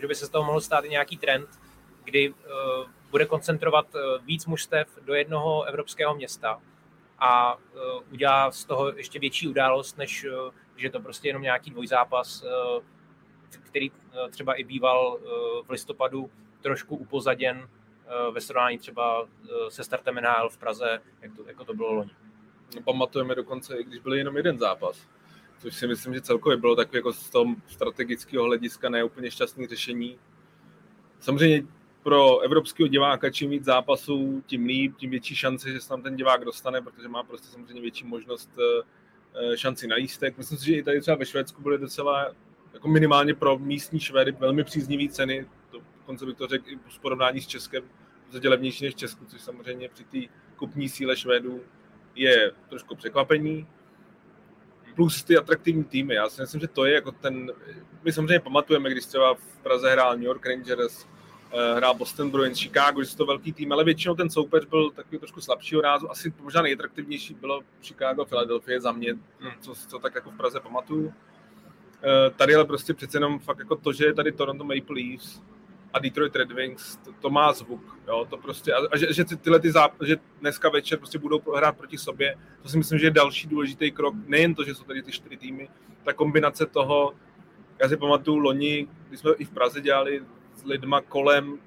že 0.00 0.06
by 0.06 0.14
se 0.14 0.26
z 0.26 0.30
toho 0.30 0.44
mohl 0.44 0.60
stát 0.60 0.84
i 0.84 0.88
nějaký 0.88 1.16
trend, 1.16 1.48
kdy 2.04 2.34
bude 3.10 3.26
koncentrovat 3.26 3.86
víc 4.24 4.46
mužstev 4.46 4.98
do 5.02 5.14
jednoho 5.14 5.62
evropského 5.62 6.14
města 6.14 6.60
a 7.18 7.56
udělá 8.10 8.50
z 8.50 8.64
toho 8.64 8.92
ještě 8.92 9.18
větší 9.18 9.48
událost, 9.48 9.98
než 9.98 10.26
že 10.76 10.90
to 10.90 11.00
prostě 11.00 11.28
jenom 11.28 11.42
nějaký 11.42 11.70
dvojzápas, 11.70 12.44
který 13.62 13.90
třeba 14.30 14.54
i 14.54 14.64
býval 14.64 15.18
v 15.66 15.70
listopadu 15.70 16.30
trošku 16.60 16.96
upozaděn 16.96 17.68
ve 18.32 18.40
srovnání 18.40 18.78
třeba 18.78 19.28
se 19.68 19.84
startem 19.84 20.14
NHL 20.14 20.48
v 20.48 20.58
Praze, 20.58 21.00
jak 21.22 21.36
to, 21.36 21.44
jako 21.46 21.64
to 21.64 21.74
bylo 21.74 21.92
loni. 21.92 22.10
No, 22.76 22.82
pamatujeme 22.82 23.34
dokonce, 23.34 23.76
i 23.76 23.84
když 23.84 24.00
byl 24.00 24.14
jenom 24.14 24.36
jeden 24.36 24.58
zápas, 24.58 25.08
což 25.58 25.76
si 25.76 25.86
myslím, 25.86 26.14
že 26.14 26.20
celkově 26.20 26.56
bylo 26.56 26.76
takové 26.76 26.98
jako 26.98 27.12
z 27.12 27.30
toho 27.30 27.54
strategického 27.66 28.44
hlediska 28.44 28.88
neúplně 28.88 29.30
šťastné 29.30 29.66
řešení. 29.66 30.18
Samozřejmě 31.20 31.62
pro 32.02 32.40
evropského 32.40 32.88
diváka 32.88 33.30
čím 33.30 33.50
víc 33.50 33.64
zápasů, 33.64 34.42
tím 34.46 34.66
líp, 34.66 34.96
tím 34.96 35.10
větší 35.10 35.36
šance, 35.36 35.72
že 35.72 35.80
se 35.80 35.88
tam 35.88 36.02
ten 36.02 36.16
divák 36.16 36.44
dostane, 36.44 36.82
protože 36.82 37.08
má 37.08 37.22
prostě 37.22 37.48
samozřejmě 37.48 37.80
větší 37.80 38.04
možnost 38.04 38.50
eh, 38.58 39.56
šanci 39.56 39.86
na 39.86 39.96
lístek. 39.96 40.38
Myslím 40.38 40.58
si, 40.58 40.66
že 40.66 40.72
i 40.72 40.82
tady 40.82 41.00
třeba 41.00 41.16
ve 41.16 41.26
Švédsku 41.26 41.62
byly 41.62 41.78
docela 41.78 42.32
jako 42.74 42.88
minimálně 42.88 43.34
pro 43.34 43.58
místní 43.58 44.00
Švédy 44.00 44.32
velmi 44.32 44.64
příznivé 44.64 45.12
ceny, 45.12 45.46
to, 45.70 45.78
dokonce 45.96 46.26
bych 46.26 46.36
to 46.36 46.46
řekl 46.46 46.70
i 46.70 46.78
v 46.88 46.98
porovnání 46.98 47.40
s 47.40 47.46
Českem, 47.46 47.84
v 48.40 48.44
levnější 48.44 48.84
než 48.84 48.94
v 48.94 48.96
Česku, 48.96 49.24
což 49.24 49.40
samozřejmě 49.40 49.88
při 49.88 50.04
té 50.04 50.18
kupní 50.56 50.88
síle 50.88 51.16
Švédů 51.16 51.60
je 52.14 52.52
trošku 52.68 52.94
překvapení. 52.96 53.66
Plus 54.94 55.22
ty 55.22 55.36
atraktivní 55.36 55.84
týmy. 55.84 56.14
Já 56.14 56.28
si 56.28 56.40
myslím, 56.40 56.60
že 56.60 56.68
to 56.68 56.84
je 56.84 56.94
jako 56.94 57.12
ten... 57.12 57.52
My 58.02 58.12
samozřejmě 58.12 58.40
pamatujeme, 58.40 58.90
když 58.90 59.06
třeba 59.06 59.34
v 59.34 59.58
Praze 59.62 59.92
hrál 59.92 60.16
New 60.16 60.24
York 60.24 60.46
Rangers, 60.46 61.06
eh, 61.52 61.74
hrál 61.74 61.94
Boston 61.94 62.30
Bruins, 62.30 62.58
Chicago, 62.58 63.02
že 63.02 63.10
jsou 63.10 63.16
to 63.16 63.26
velký 63.26 63.52
tým, 63.52 63.72
ale 63.72 63.84
většinou 63.84 64.14
ten 64.14 64.30
soupeř 64.30 64.64
byl 64.64 64.90
takový 64.90 65.18
trošku 65.18 65.40
slabšího 65.40 65.80
rázu. 65.80 66.10
Asi 66.10 66.32
možná 66.40 66.62
nejatraktivnější 66.62 67.34
bylo 67.34 67.60
Chicago, 67.82 68.24
Philadelphia 68.24 68.80
za 68.80 68.92
mě, 68.92 69.14
co, 69.60 69.74
co 69.74 69.98
tak 69.98 70.14
jako 70.14 70.30
v 70.30 70.36
Praze 70.36 70.60
pamatuju. 70.60 71.12
Eh, 72.02 72.30
tady 72.30 72.54
ale 72.54 72.64
prostě 72.64 72.94
přece 72.94 73.16
jenom 73.16 73.38
fakt 73.38 73.58
jako 73.58 73.76
to, 73.76 73.92
že 73.92 74.04
je 74.04 74.14
tady 74.14 74.32
Toronto 74.32 74.64
Maple 74.64 74.96
Leafs, 74.96 75.42
a 75.92 75.98
Detroit 75.98 76.36
Red 76.36 76.52
Wings, 76.52 76.96
to, 76.96 77.12
to 77.20 77.30
má 77.30 77.52
zvuk, 77.52 77.98
jo, 78.08 78.26
to 78.30 78.36
prostě, 78.36 78.72
a, 78.72 78.78
a 78.92 78.96
že, 78.96 79.12
že 79.12 79.24
tyhle 79.24 79.60
ty 79.60 79.72
záp, 79.72 79.94
že 80.02 80.16
dneska 80.40 80.70
večer 80.70 80.98
prostě 80.98 81.18
budou 81.18 81.40
hrát 81.56 81.76
proti 81.76 81.98
sobě, 81.98 82.36
to 82.62 82.68
si 82.68 82.78
myslím, 82.78 82.98
že 82.98 83.06
je 83.06 83.10
další 83.10 83.48
důležitý 83.48 83.90
krok, 83.90 84.14
nejen 84.26 84.54
to, 84.54 84.64
že 84.64 84.74
jsou 84.74 84.84
tady 84.84 85.02
ty 85.02 85.12
čtyři 85.12 85.36
týmy, 85.36 85.68
ta 86.04 86.12
kombinace 86.12 86.66
toho, 86.66 87.14
já 87.78 87.88
si 87.88 87.96
pamatuju 87.96 88.38
loni, 88.38 88.88
když 89.08 89.20
jsme 89.20 89.32
i 89.32 89.44
v 89.44 89.50
Praze 89.50 89.80
dělali 89.80 90.22
s 90.56 90.64
lidma 90.64 91.00
kolem 91.00 91.58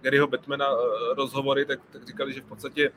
Garyho 0.00 0.26
Batmana 0.26 0.66
eh, 0.66 1.14
rozhovory, 1.14 1.64
tak, 1.64 1.80
tak 1.90 2.06
říkali, 2.06 2.32
že 2.32 2.40
v 2.40 2.44
podstatě 2.44 2.92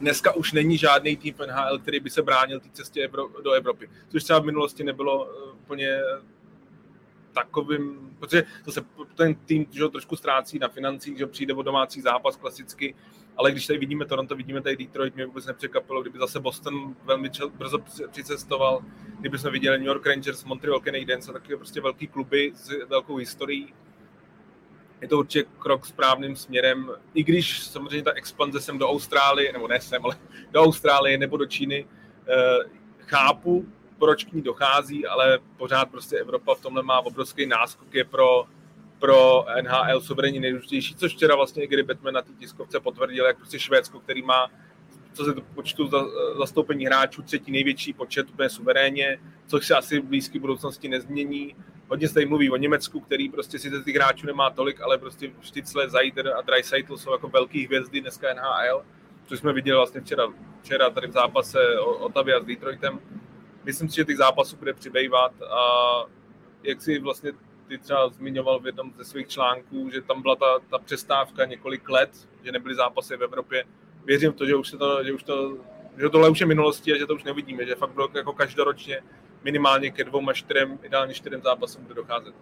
dneska 0.00 0.32
už 0.32 0.52
není 0.52 0.78
žádný 0.78 1.16
tým 1.16 1.34
v 1.34 1.46
NHL, 1.46 1.78
který 1.78 2.00
by 2.00 2.10
se 2.10 2.22
bránil 2.22 2.60
té 2.60 2.68
cestě 2.72 3.10
do 3.44 3.52
Evropy, 3.52 3.90
což 4.08 4.24
třeba 4.24 4.38
v 4.38 4.44
minulosti 4.44 4.84
nebylo 4.84 5.28
eh, 5.28 5.52
úplně 5.52 6.00
takovým, 7.36 8.16
protože 8.18 8.44
zase 8.64 8.84
ten 9.14 9.34
tým 9.34 9.66
že 9.70 9.88
trošku 9.88 10.16
ztrácí 10.16 10.58
na 10.58 10.68
financích, 10.68 11.18
že 11.18 11.26
přijde 11.26 11.54
o 11.54 11.62
domácí 11.62 12.00
zápas 12.00 12.36
klasicky, 12.36 12.94
ale 13.36 13.52
když 13.52 13.66
tady 13.66 13.78
vidíme 13.78 14.04
Toronto, 14.04 14.36
vidíme 14.36 14.60
tady 14.60 14.76
Detroit, 14.76 15.14
mě 15.14 15.26
vůbec 15.26 15.46
nepřekvapilo, 15.46 16.02
kdyby 16.02 16.18
zase 16.18 16.40
Boston 16.40 16.96
velmi 17.04 17.30
čel, 17.30 17.50
brzo 17.50 17.78
přicestoval, 18.10 18.82
kdyby 19.20 19.38
jsme 19.38 19.50
viděli 19.50 19.78
New 19.78 19.86
York 19.86 20.06
Rangers, 20.06 20.44
Montreal 20.44 20.80
Canadiens 20.80 21.28
a 21.28 21.32
takové 21.32 21.56
prostě 21.56 21.80
velký 21.80 22.06
kluby 22.06 22.52
s 22.54 22.88
velkou 22.88 23.16
historií. 23.16 23.74
Je 25.00 25.08
to 25.08 25.18
určitě 25.18 25.44
krok 25.58 25.86
správným 25.86 26.36
směrem, 26.36 26.90
i 27.14 27.24
když 27.24 27.62
samozřejmě 27.62 28.02
ta 28.02 28.12
expanze 28.12 28.60
sem 28.60 28.78
do 28.78 28.88
Austrálie, 28.88 29.52
nebo 29.52 29.68
ne 29.68 29.80
sem, 29.80 30.04
ale 30.04 30.16
do 30.50 30.62
Austrálie 30.62 31.18
nebo 31.18 31.36
do 31.36 31.46
Číny, 31.46 31.86
eh, 32.28 32.86
chápu, 32.98 33.66
proč 33.98 34.24
k 34.24 34.32
ní 34.32 34.42
dochází, 34.42 35.06
ale 35.06 35.38
pořád 35.56 35.90
prostě 35.90 36.16
Evropa 36.18 36.54
v 36.54 36.60
tomhle 36.60 36.82
má 36.82 37.00
obrovský 37.00 37.46
náskok, 37.46 37.94
je 37.94 38.04
pro, 38.04 38.44
pro 38.98 39.46
NHL 39.62 40.00
suverénně 40.00 40.40
nejdůležitější, 40.40 40.94
což 40.94 41.14
včera 41.14 41.36
vlastně 41.36 41.66
Gary 41.66 41.82
Batman 41.82 42.14
na 42.14 42.22
té 42.22 42.32
tiskovce 42.38 42.80
potvrdil, 42.80 43.26
jak 43.26 43.36
prostě 43.36 43.58
Švédsko, 43.58 44.00
který 44.00 44.22
má 44.22 44.50
co 45.16 45.24
se 45.24 45.34
počtu 45.54 45.86
za, 45.86 45.98
zastoupení 46.38 46.86
hráčů, 46.86 47.22
třetí 47.22 47.52
největší 47.52 47.92
počet 47.92 48.30
úplně 48.30 48.48
suverénně, 48.48 49.18
což 49.46 49.66
se 49.66 49.76
asi 49.76 50.00
v 50.00 50.04
blízké 50.04 50.38
budoucnosti 50.38 50.88
nezmění. 50.88 51.56
Hodně 51.88 52.08
se 52.08 52.14
tady 52.14 52.26
mluví 52.26 52.50
o 52.50 52.56
Německu, 52.56 53.00
který 53.00 53.28
prostě 53.28 53.58
si 53.58 53.70
těch 53.84 53.94
hráčů 53.94 54.26
nemá 54.26 54.50
tolik, 54.50 54.80
ale 54.80 54.98
prostě 54.98 55.30
Štycle, 55.40 55.90
Zajder 55.90 56.28
a 56.28 56.40
Dreisaitl 56.40 56.96
jsou 56.96 57.12
jako 57.12 57.28
velký 57.28 57.66
hvězdy 57.66 58.00
dneska 58.00 58.34
NHL, 58.34 58.82
což 59.26 59.38
jsme 59.38 59.52
viděli 59.52 59.76
vlastně 59.76 60.00
včera, 60.00 60.26
včera 60.62 60.90
tady 60.90 61.06
v 61.06 61.12
zápase 61.12 61.58
Otavia 61.78 62.40
s 62.40 62.44
Detroitem 62.44 63.00
myslím 63.66 63.88
si, 63.88 63.96
že 63.96 64.04
těch 64.04 64.16
zápasů 64.16 64.56
bude 64.56 64.72
přibývat 64.72 65.42
a 65.42 65.60
jak 66.62 66.82
si 66.82 66.98
vlastně 66.98 67.32
ty 67.68 67.78
třeba 67.78 68.08
zmiňoval 68.08 68.60
v 68.60 68.66
jednom 68.66 68.92
ze 68.96 69.04
svých 69.04 69.28
článků, 69.28 69.90
že 69.90 70.02
tam 70.02 70.22
byla 70.22 70.36
ta, 70.36 70.58
ta 70.70 70.78
přestávka 70.78 71.44
několik 71.44 71.88
let, 71.88 72.28
že 72.42 72.52
nebyly 72.52 72.74
zápasy 72.74 73.16
v 73.16 73.22
Evropě. 73.22 73.64
Věřím 74.04 74.32
v 74.32 74.34
to, 74.34 74.46
že 74.46 74.56
už, 74.56 74.68
se 74.68 74.76
to, 74.76 75.04
že 75.04 75.12
už 75.12 75.22
to, 75.22 75.56
že 75.98 76.08
tohle 76.08 76.30
už 76.30 76.40
je 76.40 76.46
minulosti 76.46 76.92
a 76.92 76.98
že 76.98 77.06
to 77.06 77.14
už 77.14 77.24
nevidíme, 77.24 77.66
že 77.66 77.74
fakt 77.74 77.90
bylo 77.90 78.08
jako 78.14 78.32
každoročně 78.32 79.00
minimálně 79.42 79.90
ke 79.90 80.04
dvou 80.04 80.28
a 80.28 80.32
čtyřem, 80.32 80.78
ideálně 80.82 81.14
čtyřem 81.14 81.42
zápasům 81.42 81.82
bude 81.82 81.94
docházet. 81.94 82.34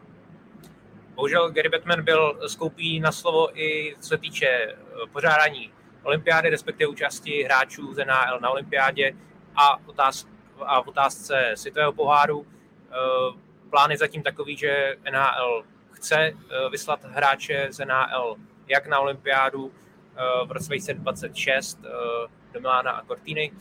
Bohužel 1.14 1.50
Gary 1.50 1.68
Batman 1.68 2.04
byl 2.04 2.40
skoupý 2.46 3.00
na 3.00 3.12
slovo 3.12 3.60
i 3.60 3.94
co 4.00 4.08
se 4.08 4.18
týče 4.18 4.46
eh, 4.46 4.76
pořádání 5.12 5.72
olympiády, 6.02 6.50
respektive 6.50 6.88
účasti 6.88 7.42
hráčů 7.42 7.94
z 7.94 8.04
NHL 8.04 8.40
na 8.40 8.50
olympiádě 8.50 9.16
a 9.56 9.88
otázka 9.88 10.33
a 10.60 10.82
v 10.82 10.88
otázce 10.88 11.52
světového 11.54 11.92
poháru. 11.92 12.46
Eh, 12.46 12.96
plán 13.70 13.90
je 13.90 13.96
zatím 13.96 14.22
takový, 14.22 14.56
že 14.56 14.96
NHL 15.10 15.64
chce 15.90 16.16
eh, 16.16 16.34
vyslat 16.70 17.04
hráče 17.04 17.68
z 17.70 17.84
NHL 17.84 18.36
jak 18.68 18.86
na 18.86 19.00
olympiádu 19.00 19.72
eh, 19.72 20.46
v 20.46 20.52
roce 20.52 20.66
2026 20.66 21.78
do 22.52 22.60
Milána 22.60 22.90
a 22.90 23.04
Cortiny, 23.04 23.52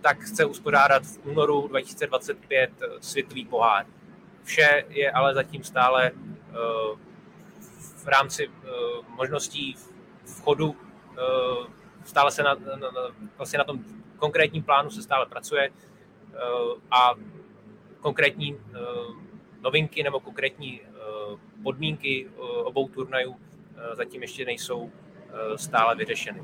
tak 0.00 0.18
chce 0.20 0.44
uspořádat 0.44 1.02
v 1.02 1.26
únoru 1.26 1.68
2025 1.68 2.70
světový 3.00 3.44
pohár. 3.44 3.86
Vše 4.42 4.84
je 4.88 5.10
ale 5.10 5.34
zatím 5.34 5.64
stále 5.64 6.10
v 8.04 8.06
rámci 8.06 8.50
možností 9.08 9.76
vchodu, 10.24 10.76
stále 12.04 12.30
se 12.30 12.42
na, 12.42 12.54
na, 12.54 12.90
vlastně 13.36 13.58
na 13.58 13.64
tom 13.64 13.84
konkrétním 14.16 14.62
plánu 14.62 14.90
se 14.90 15.02
stále 15.02 15.26
pracuje. 15.26 15.70
Eh, 16.34 16.80
a 16.90 17.14
konkrétní 18.00 18.56
eh, 18.56 18.78
novinky 19.62 20.02
nebo 20.02 20.20
konkrétní 20.20 20.80
eh, 20.82 21.36
podmínky 21.62 22.28
obou 22.64 22.88
turnajů 22.88 23.36
zatím 23.94 24.22
ještě 24.22 24.44
nejsou 24.44 24.92
stále 25.56 25.94
vyřešeny. 25.96 26.42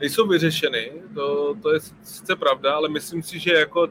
Nejsou 0.00 0.28
vyřešeny, 0.28 0.92
to, 1.14 1.54
to 1.62 1.74
je 1.74 1.80
sice 2.02 2.36
pravda, 2.36 2.74
ale 2.74 2.88
myslím 2.88 3.22
si, 3.22 3.38
že 3.38 3.52
jako 3.52 3.88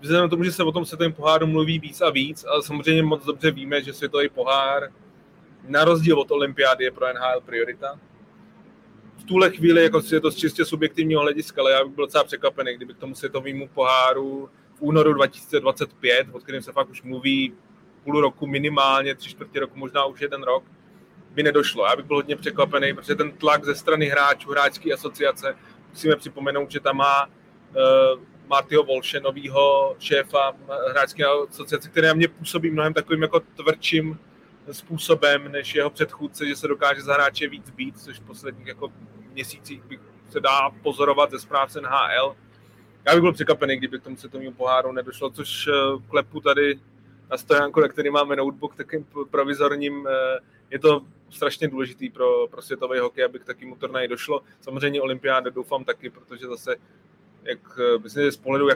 vzhledem 0.00 0.30
tomu, 0.30 0.44
že 0.44 0.52
se 0.52 0.64
o 0.64 0.72
tom 0.72 0.84
světovém 0.84 1.12
poháru 1.12 1.46
mluví 1.46 1.78
víc 1.78 2.00
a 2.00 2.10
víc, 2.10 2.44
ale 2.44 2.62
samozřejmě 2.62 3.02
moc 3.02 3.24
dobře 3.24 3.50
víme, 3.50 3.82
že 3.82 3.92
světový 3.92 4.28
pohár 4.28 4.92
na 5.68 5.84
rozdíl 5.84 6.20
od 6.20 6.30
olympiády 6.30 6.84
je 6.84 6.90
pro 6.90 7.06
NHL 7.06 7.40
priorita 7.40 8.00
v 9.22 9.24
tuhle 9.24 9.50
chvíli 9.50 9.82
jako 9.82 10.02
je 10.12 10.20
to 10.20 10.30
z 10.30 10.36
čistě 10.36 10.64
subjektivního 10.64 11.20
hlediska, 11.20 11.60
ale 11.60 11.72
já 11.72 11.84
bych 11.84 11.94
byl 11.94 12.04
docela 12.06 12.24
překvapený, 12.24 12.76
kdyby 12.76 12.94
k 12.94 12.98
tomu 12.98 13.14
světovému 13.14 13.68
poháru 13.68 14.50
v 14.74 14.82
únoru 14.82 15.12
2025, 15.12 16.26
o 16.32 16.38
kterém 16.38 16.62
se 16.62 16.72
fakt 16.72 16.90
už 16.90 17.02
mluví 17.02 17.52
půl 18.04 18.20
roku 18.20 18.46
minimálně, 18.46 19.14
tři 19.14 19.30
čtvrtě 19.30 19.60
roku, 19.60 19.78
možná 19.78 20.04
už 20.04 20.20
jeden 20.20 20.42
rok, 20.42 20.64
by 21.30 21.42
nedošlo. 21.42 21.84
Já 21.86 21.96
bych 21.96 22.04
byl 22.04 22.16
hodně 22.16 22.36
překvapený, 22.36 22.94
protože 22.94 23.14
ten 23.14 23.32
tlak 23.32 23.64
ze 23.64 23.74
strany 23.74 24.06
hráčů, 24.06 24.50
hráčské 24.50 24.92
asociace, 24.92 25.56
musíme 25.90 26.16
připomenout, 26.16 26.70
že 26.70 26.80
tam 26.80 26.96
má 26.96 27.26
uh, 27.26 27.32
Martyho 28.46 28.82
Volše, 28.82 29.20
novýho 29.20 29.96
šéfa 29.98 30.56
hráčské 30.90 31.24
asociace, 31.24 31.88
který 31.88 32.06
na 32.06 32.14
mě 32.14 32.28
působí 32.28 32.70
mnohem 32.70 32.94
takovým 32.94 33.22
jako 33.22 33.40
tvrdším 33.40 34.18
způsobem 34.70 35.52
než 35.52 35.74
jeho 35.74 35.90
předchůdce, 35.90 36.46
že 36.46 36.56
se 36.56 36.68
dokáže 36.68 37.02
za 37.02 37.14
hráče 37.14 37.48
víc 37.48 37.70
být, 37.70 38.00
což 38.00 38.20
v 38.20 38.24
posledních 38.24 38.66
jako 38.66 38.92
měsících 39.32 39.84
bych 39.84 40.00
se 40.28 40.40
dá 40.40 40.70
pozorovat 40.70 41.30
ze 41.30 41.38
zpráv 41.38 41.74
NHL. 41.74 42.36
Já 43.06 43.12
bych 43.12 43.20
byl 43.20 43.32
překvapený, 43.32 43.76
kdyby 43.76 43.98
k 43.98 44.02
tomu 44.02 44.16
světovému 44.16 44.52
poháru 44.52 44.92
nedošlo, 44.92 45.30
což 45.30 45.68
eh, 45.68 45.72
klepu 46.08 46.40
tady 46.40 46.80
na 47.30 47.38
stojánku, 47.38 47.80
na 47.80 47.88
který 47.88 48.10
máme 48.10 48.36
notebook 48.36 48.74
takým 48.74 49.06
provizorním, 49.30 50.06
eh, 50.06 50.38
je 50.70 50.78
to 50.78 51.00
strašně 51.30 51.68
důležitý 51.68 52.10
pro, 52.10 52.48
pro 52.48 52.62
světový 52.62 52.98
hokej, 52.98 53.24
aby 53.24 53.38
k 53.38 53.44
takovému 53.44 53.76
turnaji 53.76 54.08
došlo. 54.08 54.42
Samozřejmě 54.60 55.02
olympiáda 55.02 55.50
doufám 55.50 55.84
taky, 55.84 56.10
protože 56.10 56.46
zase 56.46 56.76
jak 57.44 57.58
eh, 57.78 57.98
myslím, 58.02 58.24
že 58.24 58.32
z 58.32 58.36
pohledu 58.36 58.68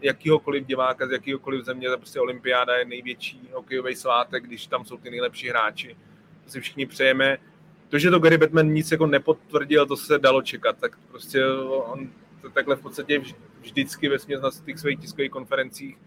jakýhokoliv 0.00 0.66
diváka 0.66 1.06
z 1.06 1.10
jakýkoliv 1.10 1.64
země, 1.64 1.88
to 1.88 1.96
prostě 1.96 2.20
olympiáda 2.20 2.76
je 2.76 2.84
největší 2.84 3.50
hokejový 3.52 3.94
svátek, 3.94 4.44
když 4.44 4.66
tam 4.66 4.84
jsou 4.84 4.96
ty 4.96 5.10
nejlepší 5.10 5.48
hráči. 5.48 5.96
To 6.44 6.50
si 6.50 6.60
všichni 6.60 6.86
přejeme. 6.86 7.38
To, 7.88 7.98
že 7.98 8.10
to 8.10 8.18
Gary 8.18 8.38
Batman 8.38 8.68
nic 8.68 8.90
jako 8.90 9.06
nepotvrdil, 9.06 9.86
to 9.86 9.96
se 9.96 10.18
dalo 10.18 10.42
čekat, 10.42 10.76
tak 10.78 10.98
prostě 11.10 11.46
on 11.70 12.08
to 12.42 12.50
takhle 12.50 12.76
v 12.76 12.80
podstatě 12.80 13.22
vždycky 13.60 14.08
ve 14.08 14.16
na 14.42 14.50
těch 14.64 14.78
svých 14.78 15.00
tiskových 15.00 15.30
konferencích. 15.30 15.98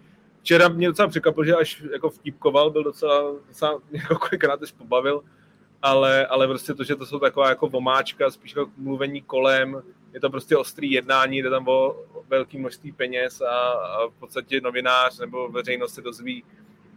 Včera 0.42 0.70
mě 0.70 0.88
docela 0.88 1.08
překvapil, 1.08 1.46
že 1.46 1.56
až 1.56 1.84
jako 1.92 2.10
vtipkoval, 2.10 2.70
byl 2.70 2.84
docela, 2.84 3.32
docela 3.48 3.82
jako 3.92 4.16
kolikrát 4.16 4.64
až 4.64 4.72
pobavil, 4.72 5.24
ale, 5.82 6.26
ale 6.26 6.48
prostě 6.48 6.74
to, 6.74 6.84
že 6.84 6.96
to 6.96 7.06
jsou 7.06 7.20
taková 7.20 7.50
jako 7.50 7.68
vomáčka, 7.68 8.32
spíš 8.32 8.56
jako 8.56 8.72
mluvení 8.78 9.22
kolem, 9.22 9.82
je 10.14 10.20
to 10.20 10.30
prostě 10.30 10.58
ostrý 10.58 10.92
jednání, 10.92 11.38
jde 11.42 11.50
tam 11.50 11.68
o 11.68 11.96
velké 12.28 12.58
množství 12.58 12.92
peněz 12.92 13.42
a, 13.42 13.70
a 13.70 14.08
v 14.08 14.14
podstatě 14.20 14.62
novinář 14.62 15.20
nebo 15.20 15.50
veřejnost 15.50 15.94
se 15.94 16.02
dozví 16.02 16.44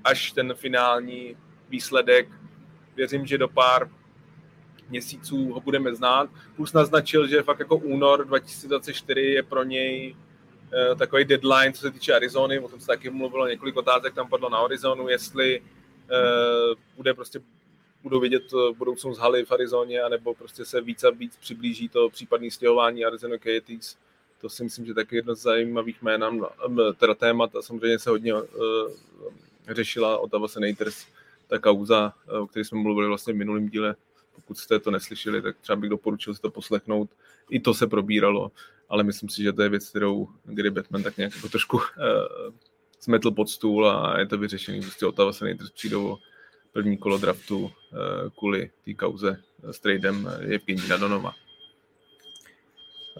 až 0.04 0.32
ten 0.32 0.54
finální 0.54 1.36
výsledek. 1.68 2.28
Věřím, 2.96 3.26
že 3.26 3.38
do 3.38 3.48
pár 3.48 3.90
měsíců 4.88 5.52
ho 5.52 5.60
budeme 5.60 5.94
znát. 5.94 6.30
Plus 6.56 6.72
naznačil, 6.72 7.26
že 7.26 7.42
fakt 7.42 7.58
jako 7.58 7.76
únor 7.76 8.26
2024 8.26 9.20
je 9.20 9.42
pro 9.42 9.64
něj 9.64 10.14
uh, 10.14 10.98
takový 10.98 11.24
deadline, 11.24 11.72
co 11.72 11.80
se 11.80 11.90
týče 11.90 12.14
Arizony, 12.14 12.58
o 12.58 12.68
tom 12.68 12.80
se 12.80 12.86
taky 12.86 13.10
mluvilo, 13.10 13.48
několik 13.48 13.76
otázek 13.76 14.14
tam 14.14 14.28
padlo 14.28 14.50
na 14.50 14.58
Arizonu, 14.58 15.08
jestli 15.08 15.60
uh, 15.60 15.66
bude 16.96 17.14
prostě 17.14 17.40
budou 18.02 18.20
vidět 18.20 18.42
budoucnost 18.78 19.18
haly 19.18 19.44
v 19.44 19.52
Arizoně, 19.52 20.02
anebo 20.02 20.34
prostě 20.34 20.64
se 20.64 20.80
víc 20.80 21.04
a 21.04 21.10
víc 21.10 21.36
přiblíží 21.36 21.88
to 21.88 22.08
případné 22.08 22.50
stěhování 22.50 23.04
Arizona 23.04 23.38
Coyotes. 23.38 23.96
To 24.40 24.48
si 24.48 24.64
myslím, 24.64 24.86
že 24.86 24.94
taky 24.94 25.16
jedno 25.16 25.34
z 25.34 25.40
zajímavých 25.40 26.02
jmén, 26.02 26.40
teda 26.96 27.14
témat 27.14 27.56
a 27.56 27.62
samozřejmě 27.62 27.98
se 27.98 28.10
hodně 28.10 28.34
uh, 28.34 28.42
řešila 29.68 30.18
Ottawa 30.18 30.48
Senators, 30.48 31.06
ta 31.48 31.58
kauza, 31.58 32.12
o 32.40 32.46
které 32.46 32.64
jsme 32.64 32.78
mluvili 32.78 33.08
vlastně 33.08 33.32
v 33.32 33.36
minulém 33.36 33.68
díle. 33.68 33.96
Pokud 34.34 34.58
jste 34.58 34.78
to 34.78 34.90
neslyšeli, 34.90 35.42
tak 35.42 35.56
třeba 35.58 35.76
bych 35.76 35.90
doporučil 35.90 36.34
si 36.34 36.40
to 36.40 36.50
poslechnout. 36.50 37.10
I 37.50 37.60
to 37.60 37.74
se 37.74 37.86
probíralo, 37.86 38.50
ale 38.88 39.02
myslím 39.02 39.28
si, 39.28 39.42
že 39.42 39.52
to 39.52 39.62
je 39.62 39.68
věc, 39.68 39.88
kterou 39.88 40.28
Gary 40.44 40.70
Batman 40.70 41.02
tak 41.02 41.16
nějak 41.16 41.34
jako 41.36 41.48
trošku 41.48 41.76
uh, 41.76 41.82
smetl 43.00 43.30
pod 43.30 43.50
stůl 43.50 43.90
a 43.90 44.18
je 44.18 44.26
to 44.26 44.38
vyřešený. 44.38 44.80
Prostě 44.80 45.06
Ottawa 45.06 45.32
Senators 45.32 45.70
přijdou 45.70 46.18
první 46.72 46.98
kolo 46.98 47.18
draftu 47.18 47.58
uh, 47.58 47.70
kvůli 48.38 48.70
té 48.84 48.94
kauze 48.94 49.42
s 49.70 49.80
tradem 49.80 50.30
Evgenina 50.54 50.96
Donova. 50.96 51.34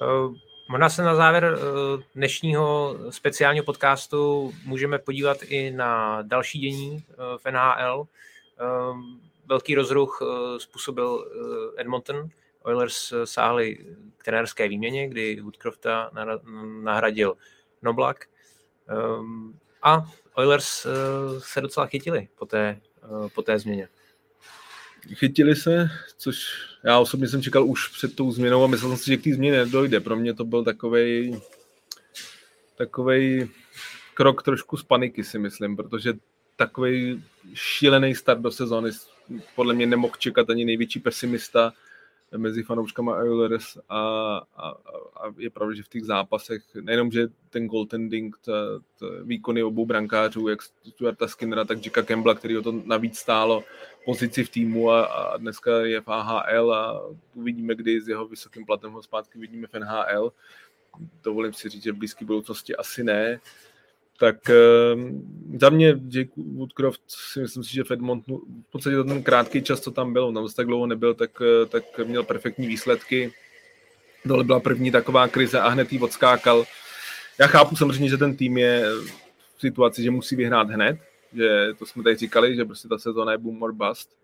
Uh, 0.03 0.35
možná 0.69 0.89
se 0.89 1.03
na 1.03 1.15
závěr 1.15 1.59
dnešního 2.15 2.97
speciálního 3.11 3.65
podcastu 3.65 4.53
můžeme 4.65 4.99
podívat 4.99 5.39
i 5.43 5.71
na 5.71 6.23
další 6.23 6.59
dění 6.59 7.05
v 7.37 7.51
NHL. 7.51 8.07
Velký 9.47 9.75
rozruch 9.75 10.23
způsobil 10.59 11.27
Edmonton. 11.77 12.29
Oilers 12.63 13.13
sáhli 13.25 13.79
k 14.19 14.25
trenérské 14.25 14.69
výměně, 14.69 15.09
kdy 15.09 15.41
Woodcrofta 15.41 16.11
nahradil 16.83 17.37
Noblak. 17.83 18.27
A 19.83 20.05
Oilers 20.35 20.87
se 21.39 21.61
docela 21.61 21.87
chytili 21.87 22.29
po 22.39 22.47
té 22.47 22.81
Eh, 22.81 22.90
po 23.35 23.43
té 23.43 23.59
změně. 23.59 23.89
Chytili 25.15 25.57
se, 25.57 25.91
což 26.17 26.37
já 26.85 26.99
osobně 26.99 27.29
jsem 27.29 27.43
čekal 27.43 27.67
už 27.67 27.89
před 27.89 28.17
tou 28.17 28.33
změnou 28.33 28.65
a 28.65 28.67
myslel 28.67 28.91
jsem 28.91 28.99
si, 28.99 29.11
že 29.11 29.17
k 29.17 29.25
té 29.25 29.35
změně 29.35 29.57
nedojde. 29.57 30.01
Pro 30.01 30.17
mě 30.17 30.35
to 30.35 30.45
byl 30.45 30.65
takovej, 30.65 31.41
takovej 32.77 33.49
krok 34.15 34.43
trošku 34.43 34.77
z 34.77 34.83
paniky, 34.83 35.25
si 35.25 35.39
myslím, 35.39 35.77
protože 35.77 36.13
takový 36.57 37.25
šílený 37.55 38.15
start 38.15 38.41
do 38.41 38.51
sezóny 38.51 38.91
podle 39.55 39.75
mě 39.75 39.87
nemohl 39.87 40.15
čekat 40.19 40.51
ani 40.51 40.65
největší 40.65 41.01
pesimista 41.01 41.73
mezi 42.37 42.63
fanouškama 42.63 43.17
Oilers 43.17 43.79
a, 43.89 44.01
a, 44.57 44.69
a, 45.17 45.35
je 45.39 45.51
pravda, 45.51 45.75
že 45.75 45.83
v 45.83 45.89
těch 45.89 46.05
zápasech, 46.05 46.63
nejenom, 46.81 47.11
že 47.11 47.29
ten 47.51 47.67
goaltending, 47.67 48.39
ta, 48.45 48.53
ta 48.99 49.07
výkony 49.23 49.63
obou 49.63 49.87
brankářů, 49.87 50.49
jak 50.49 50.63
Stuarta 50.63 51.29
Skinnera, 51.29 51.65
tak 51.65 51.85
Jacka 51.85 52.03
Campbella, 52.03 52.35
který 52.35 52.59
o 52.59 52.63
to 52.63 52.73
navíc 52.85 53.19
stálo 53.19 53.65
pozici 54.05 54.45
v 54.45 54.49
týmu 54.49 54.91
a, 54.91 55.05
a 55.05 55.37
dneska 55.37 55.81
je 55.81 56.01
v 56.01 56.09
AHL 56.09 56.75
a 56.75 57.03
uvidíme, 57.35 57.75
kdy 57.75 58.01
s 58.01 58.09
jeho 58.09 58.29
vysokým 58.29 58.67
platem 58.67 58.93
ho 58.93 59.03
zpátky 59.03 59.39
vidíme 59.39 59.67
v 59.67 59.75
NHL. 59.75 60.33
Dovolím 61.23 61.53
si 61.53 61.69
říct, 61.69 61.83
že 61.83 61.93
v 61.93 61.97
blízké 61.97 62.25
budoucnosti 62.25 62.77
asi 62.77 63.05
ne 63.05 63.41
tak 64.21 64.37
uh, 64.49 65.01
za 65.61 65.71
mě 65.71 66.01
Jake 66.09 66.31
Woodcroft 66.37 67.01
si 67.09 67.41
myslím 67.41 67.65
si, 67.65 67.75
že 67.75 67.85
v 67.85 67.91
Edmontonu, 67.91 68.39
v 68.39 68.71
podstatě 68.73 68.97
ten 68.97 69.23
krátký 69.23 69.63
čas, 69.63 69.81
co 69.81 69.91
tam 69.91 70.13
byl, 70.13 70.33
tam 70.33 70.49
tak 70.57 70.67
dlouho 70.67 70.87
nebyl, 70.87 71.15
tak, 71.15 71.31
eh, 71.43 71.67
tak 71.67 71.85
měl 72.05 72.23
perfektní 72.23 72.67
výsledky. 72.67 73.33
Tohle 74.29 74.45
byla 74.45 74.61
první 74.61 74.91
taková 74.91 75.29
krize 75.29 75.61
a 75.61 75.69
hned 75.69 75.93
jí 75.93 76.01
odskákal. 76.01 76.65
Já 77.39 77.47
chápu 77.47 77.77
samozřejmě, 77.77 78.09
že 78.09 78.17
ten 78.17 78.37
tým 78.37 78.59
je 78.59 78.85
v 79.57 79.61
situaci, 79.61 80.03
že 80.03 80.11
musí 80.11 80.37
vyhrát 80.37 80.71
hned, 80.71 80.99
že 81.33 81.69
to 81.79 81.87
jsme 81.87 82.03
tady 82.03 82.17
říkali, 82.17 82.57
že 82.57 82.65
prostě 82.65 82.89
ta 82.89 82.99
sezóna 82.99 83.33
je 83.33 83.39
boom 83.39 83.63
or 83.63 83.73
bust. 83.73 84.20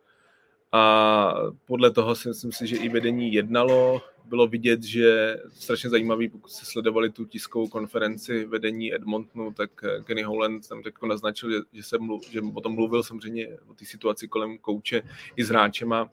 A 0.72 1.34
podle 1.66 1.90
toho 1.90 2.14
si 2.14 2.28
myslím 2.28 2.52
si, 2.52 2.66
že 2.66 2.76
i 2.76 2.88
vedení 2.88 3.32
jednalo, 3.32 4.02
bylo 4.24 4.46
vidět, 4.46 4.82
že 4.82 5.36
strašně 5.48 5.90
zajímavý, 5.90 6.28
pokud 6.28 6.50
se 6.50 6.66
sledovali 6.66 7.10
tu 7.10 7.24
tiskovou 7.24 7.68
konferenci 7.68 8.44
vedení 8.44 8.94
Edmontonu, 8.94 9.52
tak 9.52 9.70
eh, 9.84 10.02
Kenny 10.04 10.22
Holland 10.22 10.68
tam 10.68 10.82
jako 10.84 11.06
naznačil, 11.06 11.50
že, 11.50 11.58
že, 11.72 11.82
se 11.82 11.98
mluv, 11.98 12.30
že 12.30 12.40
o 12.54 12.60
tom 12.60 12.74
mluvil 12.74 13.02
samozřejmě 13.02 13.58
o 13.68 13.74
té 13.74 13.84
situaci 13.84 14.28
kolem 14.28 14.58
kouče 14.58 15.02
i 15.36 15.44
s 15.44 15.48
hráčema, 15.48 16.10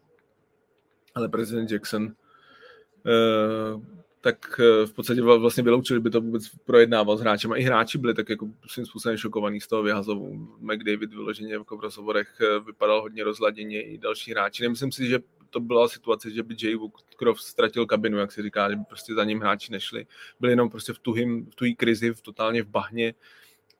ale 1.16 1.30
prezident 1.30 1.72
Jackson 1.72 2.04
uh, 2.04 3.82
tak 4.24 4.60
eh, 4.60 4.86
v 4.86 4.94
podstatě 4.94 5.22
vlastně 5.22 5.64
vyloučili, 5.64 6.00
by 6.00 6.10
to 6.10 6.22
vůbec 6.22 6.50
projednával 6.66 7.18
s 7.18 7.22
hráčem. 7.22 7.52
A 7.52 7.56
i 7.56 7.64
hráči 7.64 7.98
byli 7.98 8.14
tak 8.14 8.30
jako 8.30 8.50
svým 8.68 8.86
způsobem 8.86 9.18
šokovaní 9.18 9.62
z 9.62 9.68
toho 9.68 9.84
vyhazovu. 9.84 10.58
McDavid 10.60 11.10
vyloženě 11.10 11.54
jako 11.54 11.78
v 11.78 11.82
rozhovorech 11.82 12.42
vypadal 12.66 13.02
hodně 13.02 13.24
rozladěně 13.24 13.82
i 13.82 13.98
další 13.98 14.32
hráči. 14.32 14.64
Nemyslím 14.64 14.92
si, 14.92 15.08
že 15.08 15.20
to 15.50 15.60
byla 15.60 15.88
situace, 15.88 16.32
že 16.32 16.44
by 16.44 16.56
Jay 16.64 16.76
Woodcroft 16.76 17.42
ztratil 17.42 17.86
kabinu, 17.86 18.18
jak 18.18 18.32
se 18.32 18.44
říká, 18.44 18.70
že 18.70 18.76
by 18.76 18.84
prostě 18.90 19.14
za 19.14 19.24
ním 19.24 19.40
hráči 19.40 19.72
nešli. 19.72 20.06
Byli 20.40 20.52
jenom 20.52 20.70
prostě 20.70 20.94
v 20.94 21.00
tuhým, 21.00 21.46
v 21.46 21.56
tuhý 21.56 21.76
krizi, 21.76 22.14
v 22.14 22.22
totálně 22.22 22.64
v 22.64 22.68
bahně, 22.68 23.14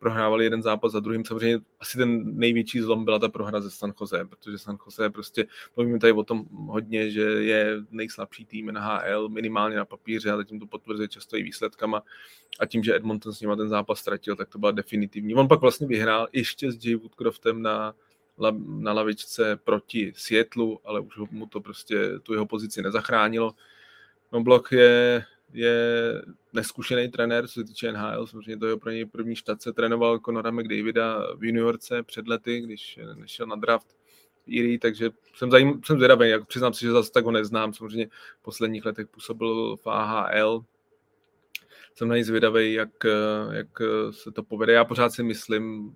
prohrávali 0.04 0.44
jeden 0.44 0.62
zápas 0.62 0.92
za 0.92 1.00
druhým. 1.00 1.26
Samozřejmě 1.26 1.60
asi 1.80 1.98
ten 1.98 2.38
největší 2.38 2.82
zlom 2.82 3.06
byla 3.06 3.20
ta 3.20 3.30
prohra 3.30 3.62
ze 3.62 3.72
San 3.72 3.94
Jose, 4.02 4.26
protože 4.26 4.58
San 4.58 4.78
Jose 4.86 5.10
prostě, 5.10 5.46
mluvíme 5.76 6.00
tady 6.00 6.14
o 6.14 6.24
tom 6.24 6.46
hodně, 6.52 7.12
že 7.12 7.22
je 7.22 7.78
nejslabší 7.92 8.46
tým 8.46 8.72
NHL, 8.72 9.30
minimálně 9.30 9.76
na 9.76 9.86
papíře, 9.86 10.32
a 10.32 10.38
zatím 10.38 10.60
to 10.60 10.68
potvrzuje 10.68 11.08
často 11.08 11.38
i 11.38 11.44
výsledkama. 11.44 12.04
A 12.60 12.66
tím, 12.66 12.84
že 12.84 12.96
Edmonton 12.96 13.34
s 13.34 13.42
nima 13.42 13.56
ten 13.56 13.70
zápas 13.70 14.00
ztratil, 14.00 14.36
tak 14.36 14.50
to 14.50 14.60
byla 14.60 14.72
definitivní. 14.72 15.36
On 15.36 15.48
pak 15.48 15.62
vlastně 15.62 15.88
vyhrál 15.88 16.28
ještě 16.34 16.72
s 16.72 16.86
Jay 16.86 16.96
Woodcroftem 16.96 17.62
na 17.62 17.94
na 18.58 18.94
lavičce 18.94 19.60
proti 19.64 20.14
Světlu, 20.16 20.80
ale 20.86 21.00
už 21.00 21.16
mu 21.32 21.48
to 21.48 21.62
prostě 21.62 22.20
tu 22.24 22.34
jeho 22.34 22.46
pozici 22.46 22.82
nezachránilo. 22.82 23.54
No 24.32 24.44
Blok 24.44 24.72
je, 24.72 25.26
je 25.54 26.22
neskušený 26.54 27.12
trenér, 27.12 27.48
co 27.48 27.54
se 27.54 27.64
týče 27.64 27.92
NHL, 27.92 28.28
samozřejmě 28.28 28.58
to 28.58 28.68
je 28.68 28.78
pro 28.78 28.92
něj 28.92 29.06
první 29.06 29.36
štace, 29.36 29.74
trénoval 29.74 30.20
Conora 30.20 30.52
McDavida 30.52 31.28
v 31.36 31.44
juniorce 31.44 32.04
před 32.04 32.28
lety, 32.28 32.62
když 32.62 33.00
nešel 33.14 33.48
na 33.48 33.56
draft 33.56 33.88
Iri, 34.48 34.80
takže 34.80 35.10
jsem, 35.36 35.52
zajím, 35.52 35.82
jsem 35.86 35.98
zvědavý, 35.98 36.30
jak 36.30 36.48
přiznám 36.48 36.74
si, 36.74 36.86
že 36.86 36.92
zase 36.92 37.12
tak 37.12 37.26
ho 37.26 37.32
neznám, 37.32 37.74
samozřejmě 37.74 38.08
v 38.40 38.44
posledních 38.44 38.86
letech 38.86 39.08
působil 39.08 39.78
v 39.78 39.88
AHL, 39.88 40.66
jsem 41.96 42.08
na 42.08 42.16
něj 42.16 42.24
zvědavý, 42.24 42.74
jak, 42.74 42.90
jak 43.52 43.68
se 44.12 44.32
to 44.32 44.44
povede. 44.44 44.74
Já 44.74 44.86
pořád 44.86 45.10
si 45.10 45.24
myslím, 45.24 45.96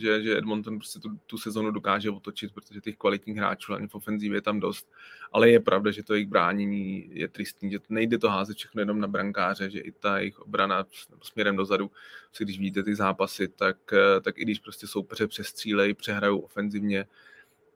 že, 0.00 0.22
že 0.22 0.38
Edmonton 0.38 0.78
prostě 0.78 0.98
tu, 0.98 1.18
tu 1.26 1.38
sezonu 1.38 1.70
dokáže 1.70 2.10
otočit, 2.10 2.52
protože 2.52 2.80
těch 2.80 2.96
kvalitních 2.96 3.36
hráčů 3.36 3.74
ani 3.74 3.88
v 3.88 3.94
ofenzívě 3.94 4.36
je 4.36 4.42
tam 4.42 4.60
dost. 4.60 4.92
Ale 5.32 5.50
je 5.50 5.60
pravda, 5.60 5.90
že 5.90 6.02
to 6.02 6.14
jejich 6.14 6.28
bránění 6.28 7.08
je 7.10 7.28
tristní, 7.28 7.70
že 7.70 7.78
nejde 7.88 8.18
to 8.18 8.28
házet 8.28 8.56
všechno 8.56 8.80
jenom 8.80 9.00
na 9.00 9.08
brankáře, 9.08 9.70
že 9.70 9.80
i 9.80 9.92
ta 9.92 10.18
jejich 10.18 10.38
obrana 10.38 10.84
směrem 11.22 11.56
dozadu, 11.56 11.90
si 12.32 12.44
když 12.44 12.58
vidíte 12.58 12.82
ty 12.82 12.94
zápasy, 12.94 13.48
tak, 13.48 13.76
tak 14.22 14.38
i 14.38 14.42
když 14.42 14.58
prostě 14.58 14.86
soupeře 14.86 15.26
přestřílejí, 15.26 15.94
přehrajou 15.94 16.38
ofenzivně, 16.38 17.06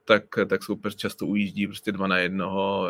tak, 0.05 0.23
tak 0.47 0.63
soupeř 0.63 0.95
často 0.95 1.25
ujíždí 1.25 1.67
prostě 1.67 1.91
dva 1.91 2.07
na 2.07 2.17
jednoho, 2.17 2.89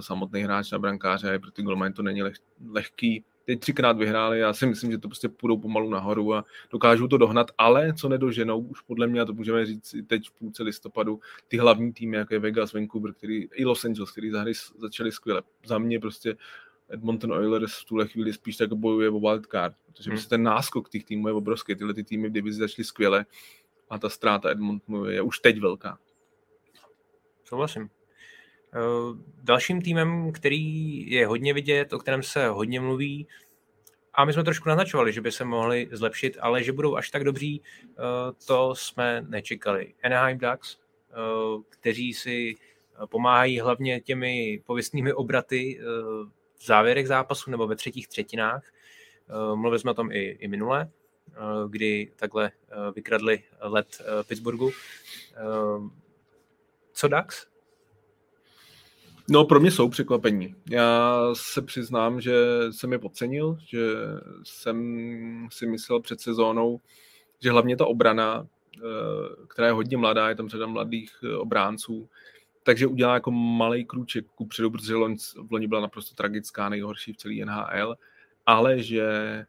samotný 0.00 0.42
hráč 0.42 0.70
na 0.70 0.78
brankáře, 0.78 1.38
pro 1.38 1.50
ty 1.50 1.62
golmany 1.62 1.94
to 1.94 2.02
není 2.02 2.22
leh, 2.22 2.36
lehký, 2.70 3.24
teď 3.46 3.60
třikrát 3.60 3.98
vyhráli, 3.98 4.38
já 4.38 4.52
si 4.52 4.66
myslím, 4.66 4.90
že 4.90 4.98
to 4.98 5.08
prostě 5.08 5.28
půjdou 5.28 5.56
pomalu 5.56 5.90
nahoru 5.90 6.34
a 6.34 6.44
dokážou 6.70 7.06
to 7.06 7.18
dohnat, 7.18 7.50
ale 7.58 7.94
co 7.94 8.08
nedoženou, 8.08 8.60
už 8.60 8.80
podle 8.80 9.06
mě, 9.06 9.20
a 9.20 9.24
to 9.24 9.32
můžeme 9.32 9.66
říct 9.66 9.94
i 9.94 10.02
teď 10.02 10.28
v 10.28 10.32
půlce 10.32 10.62
listopadu, 10.62 11.20
ty 11.48 11.56
hlavní 11.56 11.92
týmy, 11.92 12.16
jako 12.16 12.34
je 12.34 12.40
Vegas, 12.40 12.72
Vancouver, 12.72 13.12
který, 13.12 13.48
i 13.54 13.64
Los 13.64 13.84
Angeles, 13.84 14.10
který 14.10 14.30
zahry 14.30 14.52
začali 14.78 15.12
skvěle. 15.12 15.42
Za 15.66 15.78
mě 15.78 16.00
prostě 16.00 16.36
Edmonton 16.88 17.32
Oilers 17.32 17.80
v 17.80 17.84
tuhle 17.84 18.08
chvíli 18.08 18.32
spíš 18.32 18.56
tak 18.56 18.72
bojuje 18.72 19.10
o 19.10 19.20
wildcard, 19.20 19.76
protože 19.86 20.10
hmm. 20.10 20.16
prostě 20.16 20.28
ten 20.28 20.42
náskok 20.42 20.88
těch 20.88 21.04
týmů 21.04 21.28
je 21.28 21.34
obrovský, 21.34 21.74
tyhle 21.74 21.94
ty 21.94 22.04
týmy 22.04 22.28
v 22.28 22.32
divizi 22.32 22.58
začaly 22.58 22.84
skvěle 22.84 23.26
a 23.90 23.98
ta 23.98 24.08
ztráta 24.08 24.50
Edmontonu 24.50 25.04
je 25.04 25.22
už 25.22 25.38
teď 25.38 25.60
velká. 25.60 25.98
Souhlasím. 27.44 27.88
Eh, 28.74 29.18
dalším 29.42 29.82
týmem, 29.82 30.32
který 30.32 31.10
je 31.10 31.26
hodně 31.26 31.54
vidět, 31.54 31.92
o 31.92 31.98
kterém 31.98 32.22
se 32.22 32.48
hodně 32.48 32.80
mluví, 32.80 33.26
a 34.14 34.24
my 34.24 34.32
jsme 34.32 34.44
trošku 34.44 34.68
naznačovali, 34.68 35.12
že 35.12 35.20
by 35.20 35.32
se 35.32 35.44
mohli 35.44 35.88
zlepšit, 35.92 36.36
ale 36.40 36.62
že 36.62 36.72
budou 36.72 36.96
až 36.96 37.10
tak 37.10 37.24
dobří, 37.24 37.62
eh, 37.82 37.92
to 38.46 38.74
jsme 38.74 39.24
nečekali. 39.28 39.94
Anaheim 40.02 40.38
Ducks, 40.38 40.78
eh, 41.10 41.14
kteří 41.68 42.14
si 42.14 42.54
pomáhají 43.06 43.60
hlavně 43.60 44.00
těmi 44.00 44.62
pověstnými 44.66 45.12
obraty 45.12 45.80
v 46.58 46.66
závěrech 46.66 47.08
zápasu 47.08 47.50
nebo 47.50 47.66
ve 47.66 47.76
třetích 47.76 48.08
třetinách. 48.08 48.64
Mluvili 49.54 49.78
jsme 49.78 49.90
o 49.90 49.94
tom 49.94 50.12
i, 50.12 50.18
i 50.18 50.48
minule, 50.48 50.90
kdy 51.68 52.12
takhle 52.16 52.52
vykradli 52.94 53.42
let 53.60 54.02
Pittsburghu 54.28 54.72
co 56.92 57.08
Dax? 57.08 57.46
No, 59.28 59.44
pro 59.44 59.60
mě 59.60 59.70
jsou 59.70 59.88
překvapení. 59.88 60.54
Já 60.70 61.20
se 61.32 61.62
přiznám, 61.62 62.20
že 62.20 62.34
jsem 62.70 62.92
je 62.92 62.98
podcenil, 62.98 63.58
že 63.66 63.92
jsem 64.44 65.48
si 65.52 65.66
myslel 65.66 66.00
před 66.00 66.20
sezónou, 66.20 66.80
že 67.42 67.50
hlavně 67.50 67.76
ta 67.76 67.86
obrana, 67.86 68.46
eh, 68.76 68.80
která 69.48 69.66
je 69.66 69.72
hodně 69.72 69.96
mladá, 69.96 70.28
je 70.28 70.34
tam 70.34 70.48
řada 70.48 70.66
mladých 70.66 71.10
eh, 71.24 71.36
obránců, 71.36 72.08
takže 72.62 72.86
udělá 72.86 73.14
jako 73.14 73.30
malý 73.30 73.84
krůček 73.84 74.26
ku 74.34 74.46
předu, 74.46 74.70
protože 74.70 74.94
v 75.36 75.52
loni 75.52 75.68
byla 75.68 75.80
naprosto 75.80 76.14
tragická, 76.14 76.68
nejhorší 76.68 77.12
v 77.12 77.16
celý 77.16 77.44
NHL, 77.44 77.96
ale 78.46 78.82
že 78.82 79.06
eh, 79.08 79.46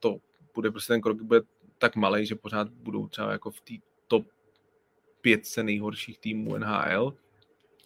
to 0.00 0.16
bude 0.54 0.70
prostě 0.70 0.92
ten 0.92 1.00
krok 1.00 1.22
bude 1.22 1.40
tak 1.78 1.96
malý, 1.96 2.26
že 2.26 2.34
pořád 2.34 2.68
budou 2.68 3.08
třeba 3.08 3.32
jako 3.32 3.50
v 3.50 3.60
té 3.60 3.74
top 4.08 4.26
pětce 5.20 5.62
nejhorších 5.62 6.18
týmů 6.18 6.58
NHL, 6.58 7.14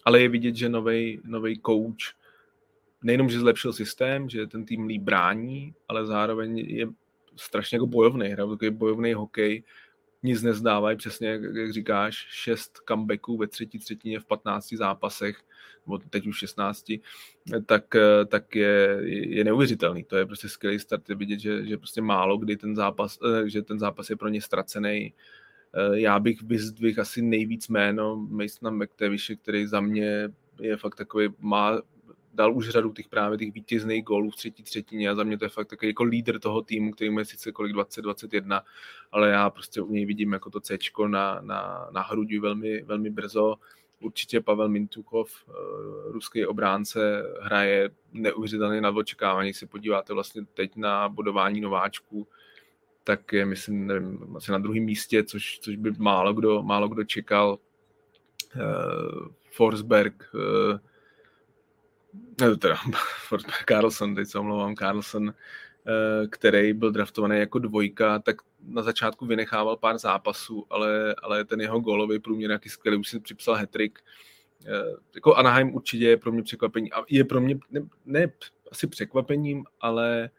ale 0.05 0.21
je 0.21 0.29
vidět, 0.29 0.55
že 0.55 0.69
nový 1.23 1.61
coach 1.65 2.15
nejenom, 3.03 3.29
že 3.29 3.39
zlepšil 3.39 3.73
systém, 3.73 4.29
že 4.29 4.47
ten 4.47 4.65
tým 4.65 4.87
líp 4.87 5.01
brání, 5.01 5.73
ale 5.87 6.05
zároveň 6.05 6.57
je 6.57 6.87
strašně 7.35 7.75
jako 7.75 7.87
bojovný, 7.87 8.27
hraje 8.27 8.49
takový 8.49 8.71
bojovný 8.71 9.13
hokej, 9.13 9.63
nic 10.23 10.41
nezdávají, 10.41 10.97
přesně 10.97 11.27
jak, 11.27 11.41
jak 11.43 11.73
říkáš, 11.73 12.27
šest 12.29 12.81
comebacků 12.87 13.37
ve 13.37 13.47
třetí 13.47 13.79
třetině 13.79 14.19
v 14.19 14.25
15 14.25 14.73
zápasech, 14.73 15.37
nebo 15.85 15.97
teď 15.97 16.27
už 16.27 16.37
16, 16.37 16.91
tak, 17.65 17.95
tak 18.27 18.55
je, 18.55 18.99
je 19.05 19.43
neuvěřitelný. 19.43 20.03
To 20.03 20.17
je 20.17 20.25
prostě 20.25 20.49
skvělý 20.49 20.79
start, 20.79 21.09
je 21.09 21.15
vidět, 21.15 21.39
že, 21.39 21.65
že 21.65 21.77
prostě 21.77 22.01
málo 22.01 22.37
kdy 22.37 22.57
ten 22.57 22.75
zápas, 22.75 23.19
eh, 23.25 23.49
že 23.49 23.61
ten 23.61 23.79
zápas 23.79 24.09
je 24.09 24.15
pro 24.15 24.29
ně 24.29 24.41
ztracený. 24.41 25.13
Eh, 25.75 25.99
já 25.99 26.19
bych 26.19 26.41
vyzdvihl 26.41 27.01
asi 27.01 27.21
nejvíc 27.21 27.67
jméno 27.67 28.15
Masona 28.15 28.71
McTavishe, 28.71 29.35
který 29.35 29.67
za 29.67 29.81
mě 29.81 30.29
je 30.59 30.77
fakt 30.77 30.95
takový, 30.95 31.29
má 31.39 31.81
dal 32.33 32.57
už 32.57 32.69
řadu 32.69 32.93
těch 32.93 33.07
právě 33.07 33.37
těch 33.37 33.53
vítězných 33.53 34.03
gólů 34.03 34.29
v 34.29 34.35
třetí 34.35 34.63
třetině 34.63 35.09
a 35.09 35.15
za 35.15 35.23
mě 35.23 35.37
to 35.37 35.45
je 35.45 35.49
fakt 35.49 35.67
takový 35.67 35.89
jako 35.89 36.03
lídr 36.03 36.39
toho 36.39 36.61
týmu, 36.61 36.91
který 36.91 37.09
má 37.09 37.23
sice 37.23 37.51
kolik 37.51 37.75
20-21, 37.75 38.61
ale 39.11 39.29
já 39.29 39.49
prostě 39.49 39.81
u 39.81 39.91
něj 39.91 40.05
vidím 40.05 40.33
jako 40.33 40.49
to 40.49 40.59
C 40.59 40.77
na, 41.07 41.41
na, 41.41 41.89
na 41.91 42.01
hrudi 42.01 42.39
velmi, 42.39 42.83
velmi 42.83 43.09
brzo. 43.09 43.55
Určitě 43.99 44.41
Pavel 44.41 44.69
Mintukov, 44.69 45.31
eh, 45.49 45.51
ruský 46.11 46.45
obránce, 46.45 47.23
hraje 47.41 47.89
neuvěřitelně 48.11 48.81
na 48.81 48.89
očekávání. 48.89 49.53
Se 49.53 49.67
podíváte 49.67 50.13
vlastně 50.13 50.45
teď 50.53 50.75
na 50.75 51.09
budování 51.09 51.61
nováčků, 51.61 52.27
tak 53.05 53.33
je, 53.33 53.45
myslím, 53.45 53.87
nevím, 53.87 54.35
asi 54.35 54.51
na 54.51 54.57
druhém 54.57 54.83
místě, 54.83 55.23
což, 55.23 55.59
což 55.59 55.75
by 55.75 55.91
málo 55.97 56.33
kdo, 56.33 56.63
málo 56.63 56.87
kdo 56.87 57.03
čekal. 57.03 57.59
Uh, 58.55 59.27
Forsberg, 59.51 60.29
uh, 60.33 60.79
ne, 62.41 62.57
teda 62.57 62.75
Carlson, 63.69 64.15
teď 64.15 64.27
se 64.27 64.39
omlouvám, 64.39 64.75
Carlson, 64.75 65.33
eh, 65.87 66.27
který 66.27 66.73
byl 66.73 66.91
draftovaný 66.91 67.39
jako 67.39 67.59
dvojka, 67.59 68.19
tak 68.19 68.35
na 68.67 68.81
začátku 68.81 69.25
vynechával 69.25 69.77
pár 69.77 69.97
zápasů, 69.97 70.65
ale, 70.69 71.15
ale 71.23 71.45
ten 71.45 71.61
jeho 71.61 71.79
gólový 71.79 72.19
průměr 72.19 72.49
nějaký 72.49 72.69
skvělý, 72.69 72.97
už 72.97 73.09
si 73.09 73.19
připsal 73.19 73.55
hetrik. 73.55 73.99
Eh, 74.65 74.95
jako 75.15 75.35
Anaheim 75.35 75.75
určitě 75.75 76.05
je 76.05 76.17
pro 76.17 76.31
mě 76.31 76.43
překvapení. 76.43 76.93
A 76.93 77.03
je 77.09 77.23
pro 77.23 77.41
mě, 77.41 77.57
ne, 77.69 77.81
ne 78.05 78.27
asi 78.71 78.87
překvapením, 78.87 79.65
ale 79.81 80.29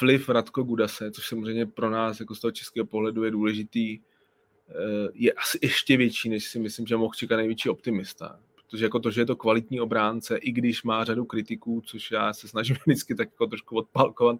vliv 0.00 0.28
Radko 0.28 0.62
Gudase, 0.62 1.10
což 1.10 1.28
samozřejmě 1.28 1.66
pro 1.66 1.90
nás 1.90 2.20
jako 2.20 2.34
z 2.34 2.40
toho 2.40 2.52
českého 2.52 2.86
pohledu 2.86 3.24
je 3.24 3.30
důležitý, 3.30 3.98
eh, 3.98 5.08
je 5.14 5.32
asi 5.32 5.58
ještě 5.62 5.96
větší, 5.96 6.28
než 6.28 6.48
si 6.48 6.58
myslím, 6.58 6.86
že 6.86 6.96
mohl 6.96 7.14
čekat 7.14 7.36
největší 7.36 7.68
optimista 7.68 8.40
protože 8.70 8.84
jako 8.84 8.98
to, 8.98 9.10
že 9.10 9.20
je 9.20 9.26
to 9.26 9.36
kvalitní 9.36 9.80
obránce, 9.80 10.36
i 10.36 10.52
když 10.52 10.82
má 10.82 11.04
řadu 11.04 11.24
kritiků, 11.24 11.82
což 11.86 12.10
já 12.10 12.32
se 12.32 12.48
snažím 12.48 12.76
vždycky 12.86 13.14
tak 13.14 13.28
jako 13.28 13.46
trošku 13.46 13.76
odpalkovat, 13.76 14.36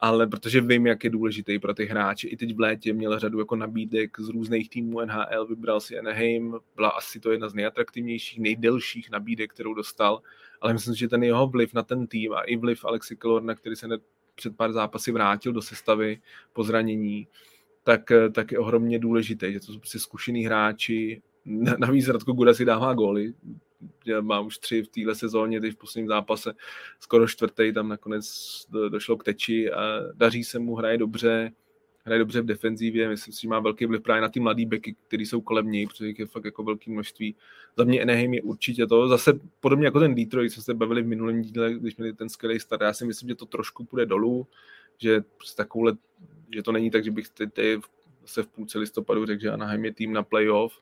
ale 0.00 0.26
protože 0.26 0.60
vím, 0.60 0.86
jak 0.86 1.04
je 1.04 1.10
důležitý 1.10 1.58
pro 1.58 1.74
ty 1.74 1.84
hráče. 1.84 2.28
I 2.28 2.36
teď 2.36 2.54
v 2.54 2.60
létě 2.60 2.92
měl 2.92 3.18
řadu 3.18 3.38
jako 3.38 3.56
nabídek 3.56 4.20
z 4.20 4.28
různých 4.28 4.70
týmů 4.70 5.00
NHL, 5.00 5.46
vybral 5.46 5.80
si 5.80 5.98
Anaheim, 5.98 6.54
byla 6.76 6.88
asi 6.88 7.20
to 7.20 7.30
jedna 7.30 7.48
z 7.48 7.54
nejatraktivnějších, 7.54 8.40
nejdelších 8.40 9.10
nabídek, 9.10 9.52
kterou 9.52 9.74
dostal, 9.74 10.22
ale 10.60 10.72
myslím, 10.72 10.94
že 10.94 11.08
ten 11.08 11.22
jeho 11.22 11.46
vliv 11.46 11.74
na 11.74 11.82
ten 11.82 12.06
tým 12.06 12.32
a 12.32 12.42
i 12.42 12.56
vliv 12.56 12.84
Alexi 12.84 13.16
Kalorna, 13.16 13.54
který 13.54 13.76
se 13.76 13.88
před 14.36 14.56
pár 14.56 14.72
zápasy 14.72 15.12
vrátil 15.12 15.52
do 15.52 15.62
sestavy 15.62 16.20
po 16.52 16.64
zranění, 16.64 17.28
tak, 17.84 18.12
tak 18.32 18.52
je 18.52 18.58
ohromně 18.58 18.98
důležité, 18.98 19.52
že 19.52 19.60
to 19.60 19.66
jsou 19.66 19.78
prostě 19.78 19.98
zkušený 19.98 20.44
hráči, 20.44 21.22
Navíc 21.78 22.08
Radko 22.08 22.32
Guda 22.32 22.54
si 22.54 22.64
dává 22.64 22.94
góly, 22.94 23.34
má 24.20 24.40
už 24.40 24.58
tři 24.58 24.82
v 24.82 24.88
téhle 24.88 25.14
sezóně, 25.14 25.60
teď 25.60 25.72
v 25.72 25.76
posledním 25.76 26.08
zápase 26.08 26.54
skoro 27.00 27.28
čtvrtý, 27.28 27.72
tam 27.72 27.88
nakonec 27.88 28.26
došlo 28.88 29.16
k 29.16 29.24
teči 29.24 29.72
a 29.72 30.00
daří 30.14 30.44
se 30.44 30.58
mu, 30.58 30.74
hraje 30.74 30.98
dobře, 30.98 31.52
hraje 32.06 32.18
dobře 32.18 32.40
v 32.40 32.46
defenzívě, 32.46 33.08
myslím 33.08 33.34
si, 33.34 33.40
že 33.40 33.48
má 33.48 33.60
velký 33.60 33.86
vliv 33.86 34.02
právě 34.02 34.22
na 34.22 34.28
ty 34.28 34.40
mladý 34.40 34.66
beky, 34.66 34.96
který 35.08 35.26
jsou 35.26 35.40
kolem 35.40 35.70
něj, 35.70 35.86
protože 35.86 36.12
je 36.18 36.26
fakt 36.26 36.44
jako 36.44 36.62
velké 36.62 36.90
množství. 36.90 37.34
Za 37.76 37.84
mě 37.84 38.02
Anaheim 38.02 38.34
je 38.34 38.42
určitě 38.42 38.86
to, 38.86 39.08
zase 39.08 39.32
podobně 39.60 39.84
jako 39.86 40.00
ten 40.00 40.14
Detroit, 40.14 40.52
co 40.52 40.62
se 40.62 40.74
bavili 40.74 41.02
v 41.02 41.06
minulém 41.06 41.42
díle, 41.42 41.74
když 41.74 41.96
měli 41.96 42.12
ten 42.12 42.28
skvělý 42.28 42.60
start, 42.60 42.82
já 42.82 42.92
si 42.92 43.04
myslím, 43.04 43.28
že 43.28 43.34
to 43.34 43.46
trošku 43.46 43.84
půjde 43.84 44.06
dolů, 44.06 44.46
že 44.98 45.20
prostě 45.36 45.56
takovouhle, 45.56 45.92
že 46.54 46.62
to 46.62 46.72
není 46.72 46.90
tak, 46.90 47.04
že 47.04 47.10
bych 47.10 47.28
teď 47.28 47.50
se 48.24 48.42
v 48.42 48.46
půlce 48.46 48.78
listopadu 48.78 49.26
řekl, 49.26 49.42
že 49.42 49.50
Anaheim 49.50 49.84
je 49.84 49.92
tým 49.92 50.12
na 50.12 50.22
playoff, 50.22 50.80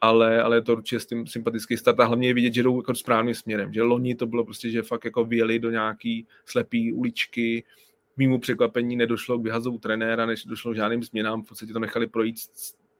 ale, 0.00 0.42
ale 0.42 0.56
je 0.56 0.62
to 0.62 0.72
určitě 0.72 1.00
s 1.00 1.06
tím 1.06 1.26
sympatický 1.26 1.76
start 1.76 2.00
a 2.00 2.04
hlavně 2.04 2.28
je 2.28 2.34
vidět, 2.34 2.54
že 2.54 2.62
jdou 2.62 2.76
jako 2.76 2.94
správným 2.94 3.34
směrem, 3.34 3.72
že 3.72 3.82
loni 3.82 4.14
to 4.14 4.26
bylo 4.26 4.44
prostě, 4.44 4.70
že 4.70 4.82
fakt 4.82 5.04
jako 5.04 5.24
vyjeli 5.24 5.58
do 5.58 5.70
nějaký 5.70 6.26
slepý 6.46 6.92
uličky, 6.92 7.64
mimo 8.16 8.38
překvapení 8.38 8.96
nedošlo 8.96 9.38
k 9.38 9.42
vyhazovu 9.42 9.78
trenéra, 9.78 10.26
než 10.26 10.44
došlo 10.44 10.72
k 10.72 10.76
žádným 10.76 11.02
změnám, 11.02 11.42
v 11.42 11.48
podstatě 11.48 11.72
to 11.72 11.78
nechali 11.78 12.06
projít 12.06 12.36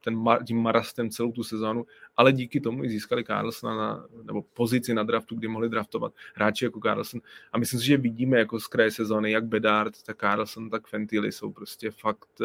ten, 0.04 0.24
tím 0.46 0.62
marastem 0.62 1.10
celou 1.10 1.32
tu 1.32 1.44
sezónu, 1.44 1.86
ale 2.16 2.32
díky 2.32 2.60
tomu 2.60 2.84
i 2.84 2.88
získali 2.88 3.24
Carlsona 3.24 3.76
na, 3.76 4.06
nebo 4.24 4.42
pozici 4.42 4.94
na 4.94 5.02
draftu, 5.02 5.34
kdy 5.34 5.48
mohli 5.48 5.68
draftovat 5.68 6.12
hráči 6.34 6.64
jako 6.64 6.80
Carlson. 6.80 7.20
A 7.52 7.58
myslím 7.58 7.80
si, 7.80 7.86
že 7.86 7.96
vidíme 7.96 8.38
jako 8.38 8.60
z 8.60 8.66
kraje 8.66 8.90
sezóny, 8.90 9.30
jak 9.30 9.46
Bedard, 9.46 10.02
tak 10.02 10.20
Carlson, 10.20 10.70
tak 10.70 10.86
Fentily 10.86 11.32
jsou 11.32 11.52
prostě 11.52 11.90
fakt 11.90 12.40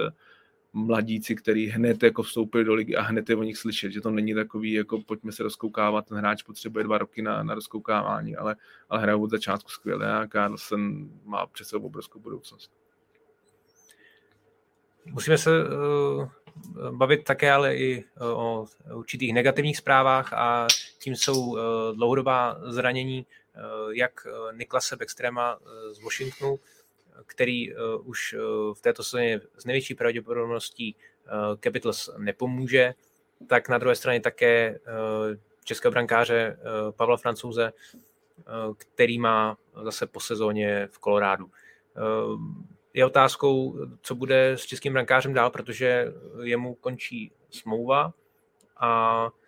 mladíci, 0.78 1.36
který 1.36 1.68
hned 1.68 2.04
jako 2.04 2.24
vstoupili 2.24 2.64
do 2.64 2.74
ligy 2.74 2.96
a 2.96 3.02
hned 3.02 3.30
je 3.30 3.36
o 3.36 3.44
nich 3.44 3.58
slyšet, 3.58 3.92
že 3.92 4.02
to 4.02 4.12
není 4.12 4.34
takový, 4.34 4.74
jako 4.74 5.02
pojďme 5.02 5.32
se 5.32 5.44
rozkoukávat, 5.44 6.06
ten 6.06 6.18
hráč 6.18 6.44
potřebuje 6.44 6.84
dva 6.84 6.98
roky 6.98 7.22
na, 7.22 7.44
na 7.44 7.56
rozkoukávání, 7.56 8.36
ale, 8.36 8.56
ale 8.90 9.02
hrajou 9.02 9.24
od 9.24 9.30
začátku 9.30 9.70
skvěle 9.70 10.14
a 10.14 10.28
Carlsen 10.28 11.10
má 11.24 11.48
sebou 11.64 11.86
obrovskou 11.86 12.20
budoucnost. 12.20 12.72
Musíme 15.06 15.38
se 15.38 15.52
uh, 15.64 16.28
bavit 16.92 17.24
také 17.24 17.52
ale 17.52 17.76
i 17.76 18.04
uh, 18.04 18.28
o 18.28 18.66
určitých 18.94 19.34
negativních 19.34 19.78
zprávách 19.78 20.34
a 20.34 20.68
tím 21.00 21.16
jsou 21.16 21.46
uh, 21.46 21.60
dlouhodobá 21.96 22.58
zranění 22.72 23.26
uh, 23.26 23.92
jak 23.92 24.28
Niklase 24.54 24.96
Backstrema 24.96 25.58
z 25.92 26.04
Washingtonu, 26.04 26.60
který 27.26 27.74
uh, 27.74 28.10
už 28.10 28.34
uh, 28.34 28.74
v 28.74 28.82
této 28.82 29.04
sezóně 29.04 29.42
s 29.58 29.66
největší 29.66 29.96
pravděpodobností 29.96 30.96
uh, 30.96 31.58
Capitals 31.64 32.10
nepomůže, 32.18 32.94
tak 33.48 33.70
na 33.70 33.78
druhé 33.78 33.96
straně 33.96 34.22
také 34.22 34.80
českého 35.64 35.92
brankáře 35.92 36.58
Pavla 36.92 37.18
Francouze, 37.18 37.74
který 38.78 39.20
má 39.20 39.58
zase 39.84 40.08
po 40.08 40.20
sezóně 40.20 40.88
v 40.92 41.00
Kolorádu. 41.00 41.52
Je 42.94 43.06
otázkou, 43.06 43.80
co 44.02 44.16
bude 44.16 44.52
s 44.52 44.66
českým 44.66 44.94
brankářem 44.94 45.34
dál, 45.34 45.50
protože 45.50 46.14
jemu 46.44 46.76
končí 46.76 47.32
smlouva 47.50 48.14
a 48.78 49.30
Eh, 49.30 49.47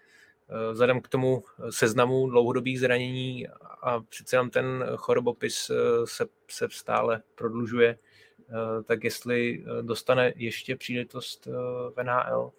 vzhledem 0.72 1.02
k 1.02 1.08
tomu 1.08 1.44
seznamu 1.70 2.30
dlouhodobých 2.30 2.80
zranění 2.80 3.48
a 3.82 4.00
přece 4.00 4.36
jenom 4.36 4.50
ten 4.50 4.86
chorobopis 4.96 5.70
eh, 5.70 5.76
se, 6.06 6.26
se 6.48 6.68
stále 6.72 7.22
prodlužuje, 7.36 7.98
eh, 8.50 8.84
tak 8.84 9.04
jestli 9.04 9.66
dostane 9.82 10.34
ještě 10.36 10.76
příležitost 10.76 11.48
v 11.96 12.04
NHL, 12.04 12.52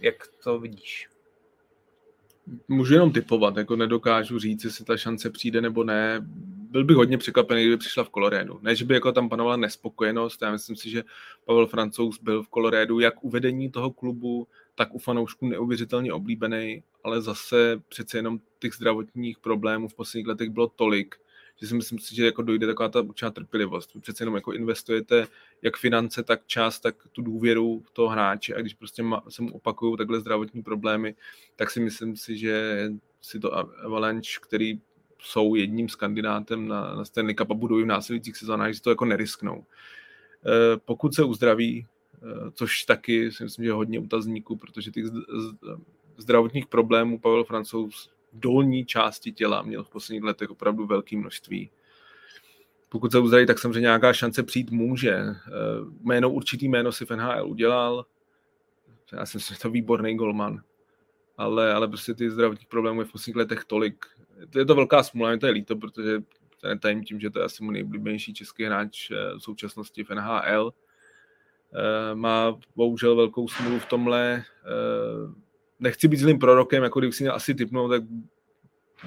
jak 0.00 0.28
to 0.42 0.58
vidíš? 0.58 1.08
Můžu 2.68 2.94
jenom 2.94 3.12
typovat, 3.12 3.56
jako 3.56 3.76
nedokážu 3.76 4.38
říct, 4.38 4.64
jestli 4.64 4.84
ta 4.84 4.96
šance 4.96 5.30
přijde 5.30 5.60
nebo 5.60 5.84
ne. 5.84 6.26
Byl 6.70 6.84
bych 6.84 6.96
hodně 6.96 7.18
překvapený, 7.18 7.62
kdyby 7.62 7.76
přišla 7.76 8.04
v 8.04 8.08
Kolorédu. 8.08 8.58
Ne, 8.62 8.76
že 8.76 8.84
by 8.84 8.94
jako 8.94 9.12
tam 9.12 9.28
panovala 9.28 9.56
nespokojenost, 9.56 10.42
já 10.42 10.52
myslím 10.52 10.76
si, 10.76 10.90
že 10.90 11.04
Pavel 11.44 11.66
Francouz 11.66 12.18
byl 12.22 12.42
v 12.42 12.48
Kolorédu 12.48 13.00
jak 13.00 13.24
uvedení 13.24 13.70
toho 13.70 13.90
klubu, 13.90 14.48
tak 14.78 14.94
u 14.94 14.98
fanoušků 14.98 15.46
neuvěřitelně 15.46 16.12
oblíbený, 16.12 16.82
ale 17.04 17.22
zase 17.22 17.82
přece 17.88 18.18
jenom 18.18 18.40
těch 18.58 18.74
zdravotních 18.74 19.38
problémů 19.38 19.88
v 19.88 19.94
posledních 19.94 20.26
letech 20.26 20.50
bylo 20.50 20.68
tolik, 20.68 21.16
že 21.60 21.66
si 21.66 21.74
myslím 21.74 21.98
že 22.12 22.24
jako 22.24 22.42
dojde 22.42 22.66
taková 22.66 22.88
ta 22.88 23.00
určitá 23.00 23.30
trpělivost. 23.30 23.94
Vy 23.94 24.00
přece 24.00 24.22
jenom 24.22 24.34
jako 24.34 24.52
investujete 24.52 25.26
jak 25.62 25.76
finance, 25.76 26.22
tak 26.22 26.46
čas, 26.46 26.80
tak 26.80 26.94
tu 27.12 27.22
důvěru 27.22 27.82
toho 27.92 28.08
hráče 28.08 28.54
a 28.54 28.60
když 28.60 28.74
prostě 28.74 29.04
se 29.28 29.42
mu 29.42 29.52
opakují 29.52 29.96
takhle 29.96 30.20
zdravotní 30.20 30.62
problémy, 30.62 31.14
tak 31.56 31.70
si 31.70 31.80
myslím 31.80 32.16
si, 32.16 32.38
že 32.38 32.88
si 33.20 33.40
to 33.40 33.54
Avalanche, 33.84 34.40
který 34.42 34.80
jsou 35.18 35.54
jedním 35.54 35.88
z 35.88 35.94
kandidátem 35.94 36.68
na, 36.68 36.94
na 36.94 37.04
Stanley 37.04 37.34
Cup 37.34 37.50
a 37.50 37.54
budou 37.54 37.78
i 37.78 37.82
v 37.82 37.86
následujících 37.86 38.36
sezónách, 38.36 38.72
že 38.72 38.82
to 38.82 38.90
jako 38.90 39.04
nerisknou. 39.04 39.64
E, 39.64 40.76
pokud 40.76 41.14
se 41.14 41.24
uzdraví, 41.24 41.86
což 42.52 42.82
taky 42.84 43.32
si 43.32 43.44
myslím, 43.44 43.64
že 43.64 43.68
je 43.68 43.74
hodně 43.74 43.98
utazníků, 43.98 44.56
protože 44.56 44.90
těch 44.90 45.04
zdravotních 46.16 46.66
problémů 46.66 47.18
Pavel 47.18 47.44
Francouz 47.44 48.10
v 48.32 48.40
dolní 48.40 48.86
části 48.86 49.32
těla 49.32 49.62
měl 49.62 49.84
v 49.84 49.90
posledních 49.90 50.22
letech 50.22 50.50
opravdu 50.50 50.86
velké 50.86 51.16
množství. 51.16 51.70
Pokud 52.88 53.12
se 53.12 53.18
uzdraví, 53.18 53.46
tak 53.46 53.58
samozřejmě 53.58 53.80
nějaká 53.80 54.12
šance 54.12 54.42
přijít 54.42 54.70
může. 54.70 55.12
E, 55.12 55.36
jméno, 56.00 56.30
určitý 56.30 56.68
jméno 56.68 56.92
si 56.92 57.06
v 57.06 57.10
NHL 57.10 57.48
udělal. 57.48 58.06
Já 59.12 59.26
si 59.26 59.36
myslím, 59.36 59.54
že 59.54 59.60
to 59.60 59.70
výborný 59.70 60.16
golman. 60.16 60.62
Ale, 61.36 61.72
ale 61.72 61.88
prostě 61.88 62.14
ty 62.14 62.30
zdravotní 62.30 62.66
problémy 62.66 63.04
v 63.04 63.12
posledních 63.12 63.36
letech 63.36 63.64
tolik, 63.64 64.06
je 64.54 64.64
to 64.64 64.74
velká 64.74 65.02
smůla, 65.02 65.30
mě 65.30 65.38
to 65.38 65.46
je 65.46 65.52
líto, 65.52 65.76
protože 65.76 66.20
to 66.60 66.68
netajím 66.68 67.04
tím, 67.04 67.20
že 67.20 67.30
to 67.30 67.38
je 67.38 67.44
asi 67.44 67.64
můj 67.64 67.72
nejblíbenější 67.72 68.34
český 68.34 68.64
hráč 68.64 69.10
eh, 69.10 69.14
v 69.38 69.42
současnosti 69.42 70.04
v 70.04 70.10
NHL. 70.10 70.72
Eh, 71.74 72.14
má 72.14 72.58
bohužel 72.76 73.16
velkou 73.16 73.48
smůlu 73.48 73.78
v 73.78 73.86
tomhle. 73.86 74.44
Eh, 74.64 75.32
nechci 75.80 76.08
být 76.08 76.16
zlým 76.16 76.38
prorokem, 76.38 76.82
jako 76.82 76.98
kdybych 76.98 77.14
si 77.14 77.22
měl 77.22 77.34
asi 77.34 77.54
typnout, 77.54 77.90
tak 77.90 78.02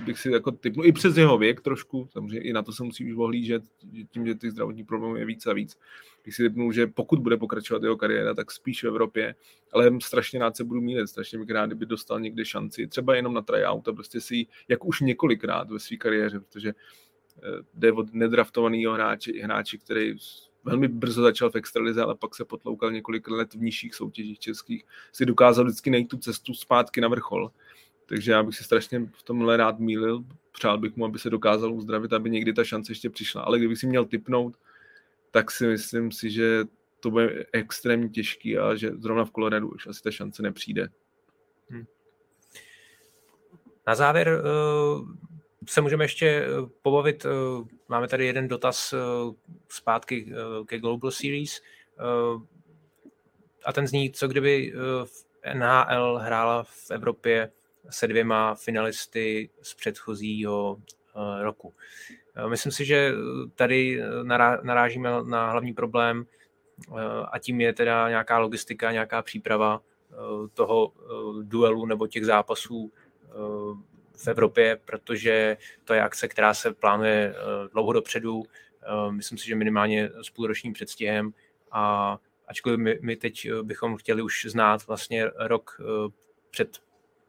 bych 0.05 0.19
si 0.19 0.31
jako 0.31 0.51
typnul 0.51 0.85
i 0.85 0.91
přes 0.91 1.17
jeho 1.17 1.37
věk 1.37 1.61
trošku, 1.61 2.07
samozřejmě 2.11 2.41
i 2.41 2.53
na 2.53 2.63
to 2.63 2.71
se 2.71 2.83
musí 2.83 3.11
už 3.11 3.17
ohlížet, 3.17 3.63
tím, 4.09 4.27
že 4.27 4.35
těch 4.35 4.51
zdravotních 4.51 4.85
problémů 4.85 5.15
je 5.15 5.25
víc 5.25 5.47
a 5.47 5.53
víc. 5.53 5.77
Bych 6.25 6.35
si 6.35 6.43
typnul, 6.43 6.71
že 6.71 6.87
pokud 6.87 7.19
bude 7.19 7.37
pokračovat 7.37 7.83
jeho 7.83 7.97
kariéra, 7.97 8.33
tak 8.33 8.51
spíš 8.51 8.83
v 8.83 8.87
Evropě, 8.87 9.35
ale 9.73 9.91
strašně 10.01 10.39
rád 10.39 10.57
se 10.57 10.63
budu 10.63 10.81
mílet, 10.81 11.07
strašně 11.07 11.39
bych 11.39 11.49
rád, 11.49 11.65
kdyby 11.65 11.85
dostal 11.85 12.19
někde 12.19 12.45
šanci, 12.45 12.87
třeba 12.87 13.15
jenom 13.15 13.33
na 13.33 13.41
tryout 13.41 13.87
a 13.87 13.93
prostě 13.93 14.21
si 14.21 14.45
jak 14.67 14.85
už 14.85 15.01
několikrát 15.01 15.71
ve 15.71 15.79
své 15.79 15.97
kariéře, 15.97 16.39
protože 16.39 16.69
eh, 16.69 17.41
jde 17.73 17.91
od 17.91 18.13
nedraftovaného 18.13 18.93
hráče 18.93 19.31
hráči, 19.43 19.77
který 19.77 20.15
velmi 20.63 20.87
brzo 20.87 21.21
začal 21.21 21.49
v 21.49 21.55
extralize, 21.55 22.01
ale 22.01 22.15
pak 22.15 22.35
se 22.35 22.45
potloukal 22.45 22.91
několik 22.91 23.27
let 23.27 23.53
v 23.53 23.61
nižších 23.61 23.95
soutěžích 23.95 24.39
českých, 24.39 24.83
si 25.11 25.25
dokázal 25.25 25.65
vždycky 25.65 25.89
najít 25.89 26.07
tu 26.07 26.17
cestu 26.17 26.53
zpátky 26.53 27.01
na 27.01 27.07
vrchol. 27.07 27.51
Takže 28.05 28.31
já 28.31 28.43
bych 28.43 28.55
si 28.55 28.63
strašně 28.63 29.09
v 29.13 29.23
tomhle 29.23 29.57
rád 29.57 29.79
mýlil. 29.79 30.23
Přál 30.51 30.77
bych 30.77 30.95
mu, 30.95 31.05
aby 31.05 31.19
se 31.19 31.29
dokázal 31.29 31.73
uzdravit, 31.73 32.13
aby 32.13 32.29
někdy 32.29 32.53
ta 32.53 32.63
šance 32.63 32.91
ještě 32.91 33.09
přišla. 33.09 33.41
Ale 33.41 33.57
kdybych 33.57 33.77
si 33.77 33.87
měl 33.87 34.05
typnout, 34.05 34.57
tak 35.31 35.51
si 35.51 35.67
myslím 35.67 36.11
si, 36.11 36.31
že 36.31 36.63
to 36.99 37.11
bude 37.11 37.45
extrémně 37.53 38.09
těžký 38.09 38.57
a 38.57 38.75
že 38.75 38.91
zrovna 38.97 39.25
v 39.25 39.31
Coloradu 39.31 39.69
už 39.69 39.87
asi 39.87 40.03
ta 40.03 40.11
šance 40.11 40.43
nepřijde. 40.43 40.89
Hmm. 41.69 41.85
Na 43.87 43.95
závěr 43.95 44.43
uh, 44.43 45.09
se 45.67 45.81
můžeme 45.81 46.03
ještě 46.03 46.45
uh, 46.47 46.69
pobavit. 46.81 47.25
Uh, 47.25 47.67
máme 47.87 48.07
tady 48.07 48.25
jeden 48.25 48.47
dotaz 48.47 48.93
zpátky 49.69 50.33
ke 50.65 50.79
Global 50.79 51.11
Series. 51.11 51.61
A 53.65 53.73
ten 53.73 53.87
zní, 53.87 54.11
co 54.11 54.27
kdyby 54.27 54.73
NHL 55.53 56.17
hrála 56.17 56.63
v 56.63 56.91
Evropě 56.91 57.51
se 57.89 58.07
dvěma 58.07 58.55
finalisty 58.55 59.49
z 59.61 59.73
předchozího 59.73 60.77
eh, 60.79 61.43
roku. 61.43 61.73
Eh, 62.35 62.49
myslím 62.49 62.71
si, 62.71 62.85
že 62.85 63.11
tady 63.55 64.01
narážíme 64.61 65.09
na 65.23 65.51
hlavní 65.51 65.73
problém 65.73 66.25
eh, 66.25 66.93
a 67.31 67.39
tím 67.39 67.61
je 67.61 67.73
teda 67.73 68.09
nějaká 68.09 68.39
logistika, 68.39 68.91
nějaká 68.91 69.21
příprava 69.21 69.81
toho 70.53 70.93
duelu 71.41 71.85
nebo 71.85 72.07
těch 72.07 72.25
zápasů 72.25 72.91
v 74.23 74.27
Evropě, 74.27 74.79
protože 74.85 75.57
to 75.83 75.93
je 75.93 76.01
akce, 76.01 76.27
která 76.27 76.53
se 76.53 76.73
plánuje 76.73 77.35
dlouho 77.73 77.93
dopředu, 77.93 78.43
myslím 79.11 79.37
si, 79.37 79.47
že 79.47 79.55
minimálně 79.55 80.09
s 80.21 80.29
půlročním 80.29 80.73
předstihem. 80.73 81.33
A 81.71 82.17
ačkoliv 82.47 82.79
my, 82.79 82.99
my 83.01 83.15
teď 83.15 83.47
bychom 83.61 83.97
chtěli 83.97 84.21
už 84.21 84.45
znát 84.49 84.87
vlastně 84.87 85.25
rok 85.37 85.81
před 86.51 86.79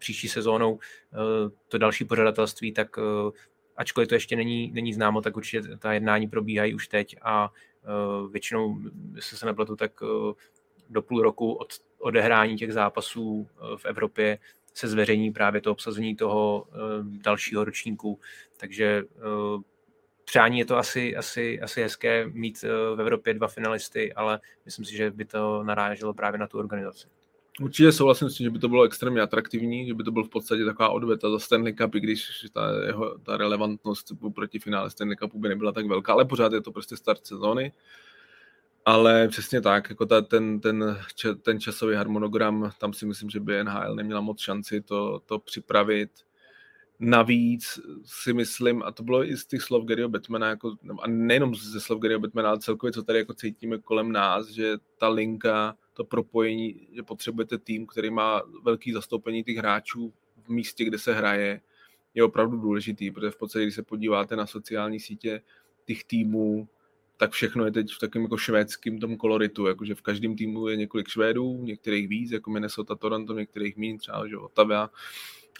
příští 0.03 0.29
sezónou 0.29 0.79
eh, 0.79 1.51
to 1.69 1.79
další 1.79 2.05
pořadatelství, 2.05 2.73
tak 2.73 2.99
eh, 2.99 3.31
ačkoliv 3.77 4.09
to 4.09 4.15
ještě 4.15 4.37
není, 4.37 4.71
není 4.71 4.95
známo, 4.95 5.21
tak 5.21 5.37
určitě 5.37 5.77
ta 5.77 5.93
jednání 5.93 6.29
probíhají 6.29 6.75
už 6.75 6.89
teď 6.89 7.17
a 7.23 7.53
eh, 7.53 8.29
většinou, 8.33 8.79
jestli 9.15 9.37
se 9.37 9.47
nepletu, 9.47 9.77
tak 9.77 9.93
do 10.91 11.03
půl 11.03 11.23
roku 11.23 11.53
od 11.53 11.73
odehrání 11.99 12.57
těch 12.57 12.73
zápasů 12.73 13.49
v 13.77 13.85
Evropě 13.85 14.39
se 14.75 14.89
zveřejní 14.89 15.33
právě 15.33 15.61
to 15.61 15.73
obsazení 15.73 16.17
toho 16.17 16.67
dalšího 17.03 17.65
ročníku. 17.65 18.21
Takže 18.57 19.03
přání 20.25 20.59
je 20.59 20.65
to 20.65 20.77
asi, 20.77 21.17
asi, 21.17 21.61
asi 21.61 21.83
hezké 21.83 22.27
mít 22.33 22.63
v 22.63 23.01
Evropě 23.01 23.35
dva 23.35 23.49
finalisty, 23.49 24.13
ale 24.13 24.41
myslím 24.65 24.85
si, 24.85 24.97
že 24.97 25.11
by 25.11 25.25
to 25.25 25.63
naráželo 25.63 26.15
právě 26.15 26.39
na 26.39 26.47
tu 26.47 26.59
organizaci. 26.59 27.07
Určitě 27.61 27.93
souhlasím 27.93 28.31
s 28.31 28.37
tím, 28.37 28.45
že 28.45 28.51
by 28.51 28.59
to 28.59 28.69
bylo 28.69 28.85
extrémně 28.85 29.21
atraktivní, 29.21 29.87
že 29.87 29.95
by 29.95 30.05
to 30.05 30.11
byl 30.11 30.25
v 30.25 30.29
podstatě 30.29 30.65
taková 30.65 30.89
odveta 30.89 31.31
za 31.31 31.39
Stanley 31.39 31.73
Cup, 31.73 31.95
i 31.95 32.01
když 32.01 32.47
ta, 32.53 32.87
jeho, 32.87 33.19
ta 33.19 33.37
relevantnost 33.37 34.13
proti 34.35 34.59
finále 34.59 34.91
Stanley 34.91 35.17
Cupu 35.17 35.39
by 35.39 35.49
nebyla 35.49 35.73
tak 35.73 35.87
velká, 35.87 36.13
ale 36.13 36.25
pořád 36.25 36.53
je 36.53 36.61
to 36.61 36.73
prostě 36.73 36.97
start 36.97 37.27
sezóny. 37.27 37.73
Ale 38.85 39.29
přesně 39.29 39.61
tak, 39.61 39.91
jako 39.91 40.07
ta, 40.07 40.21
ten, 40.21 40.61
ten, 40.61 40.99
ten 41.43 41.61
časový 41.61 41.95
harmonogram, 41.95 42.71
tam 42.79 42.93
si 42.93 43.07
myslím, 43.07 43.31
že 43.31 43.41
by 43.41 43.65
NHL 43.65 43.95
neměla 43.95 44.21
moc 44.21 44.41
šanci 44.41 44.81
to, 44.81 45.21
to 45.27 45.39
připravit. 45.39 46.11
Navíc 47.01 47.81
si 48.05 48.33
myslím, 48.33 48.83
a 48.83 48.93
to 48.93 49.03
bylo 49.03 49.25
i 49.25 49.37
z 49.37 49.47
těch 49.47 49.63
slov 49.63 49.85
Garyho 49.85 50.09
Batmana, 50.09 50.49
jako, 50.49 50.77
a 51.03 51.09
nejenom 51.09 51.55
ze 51.55 51.81
slov 51.81 52.01
Garyho 52.01 52.21
Batmana, 52.21 52.49
ale 52.49 52.59
celkově, 52.59 52.93
co 52.93 53.03
tady 53.03 53.19
jako 53.19 53.35
cítíme 53.35 53.79
kolem 53.79 54.13
nás, 54.13 54.49
že 54.49 54.75
ta 54.99 55.09
linka 55.09 55.77
to 55.93 56.05
propojení, 56.05 56.89
že 56.93 57.03
potřebujete 57.03 57.59
tým, 57.59 57.87
který 57.87 58.11
má 58.11 58.43
velký 58.63 58.93
zastoupení 58.93 59.45
těch 59.45 59.57
hráčů 59.57 60.13
v 60.45 60.49
místě, 60.49 60.85
kde 60.85 60.99
se 60.99 61.15
hraje, 61.15 61.61
je 62.15 62.25
opravdu 62.25 62.57
důležitý, 62.57 63.11
protože 63.11 63.31
v 63.31 63.37
podstatě, 63.37 63.63
když 63.63 63.75
se 63.75 63.83
podíváte 63.83 64.37
na 64.37 64.47
sociální 64.47 65.01
sítě 65.01 65.43
těch 65.85 66.05
týmů, 66.05 66.69
tak 67.23 67.31
všechno 67.31 67.65
je 67.65 67.73
teď 67.73 67.93
v 67.93 67.99
takovém 67.99 68.23
jako 68.23 68.37
švédském 68.37 68.99
tom 68.99 69.17
koloritu, 69.17 69.67
jakože 69.67 69.95
v 69.95 70.03
každém 70.03 70.37
týmu 70.37 70.69
je 70.69 70.77
několik 70.77 71.09
Švédů, 71.09 71.63
některých 71.63 72.09
víc, 72.09 72.31
jako 72.31 72.51
Minnesota, 72.51 72.95
Toronto, 72.95 73.35
některých 73.35 73.77
mín, 73.77 73.99
třeba 73.99 74.29
že 74.29 74.37
Ottawa 74.37 74.91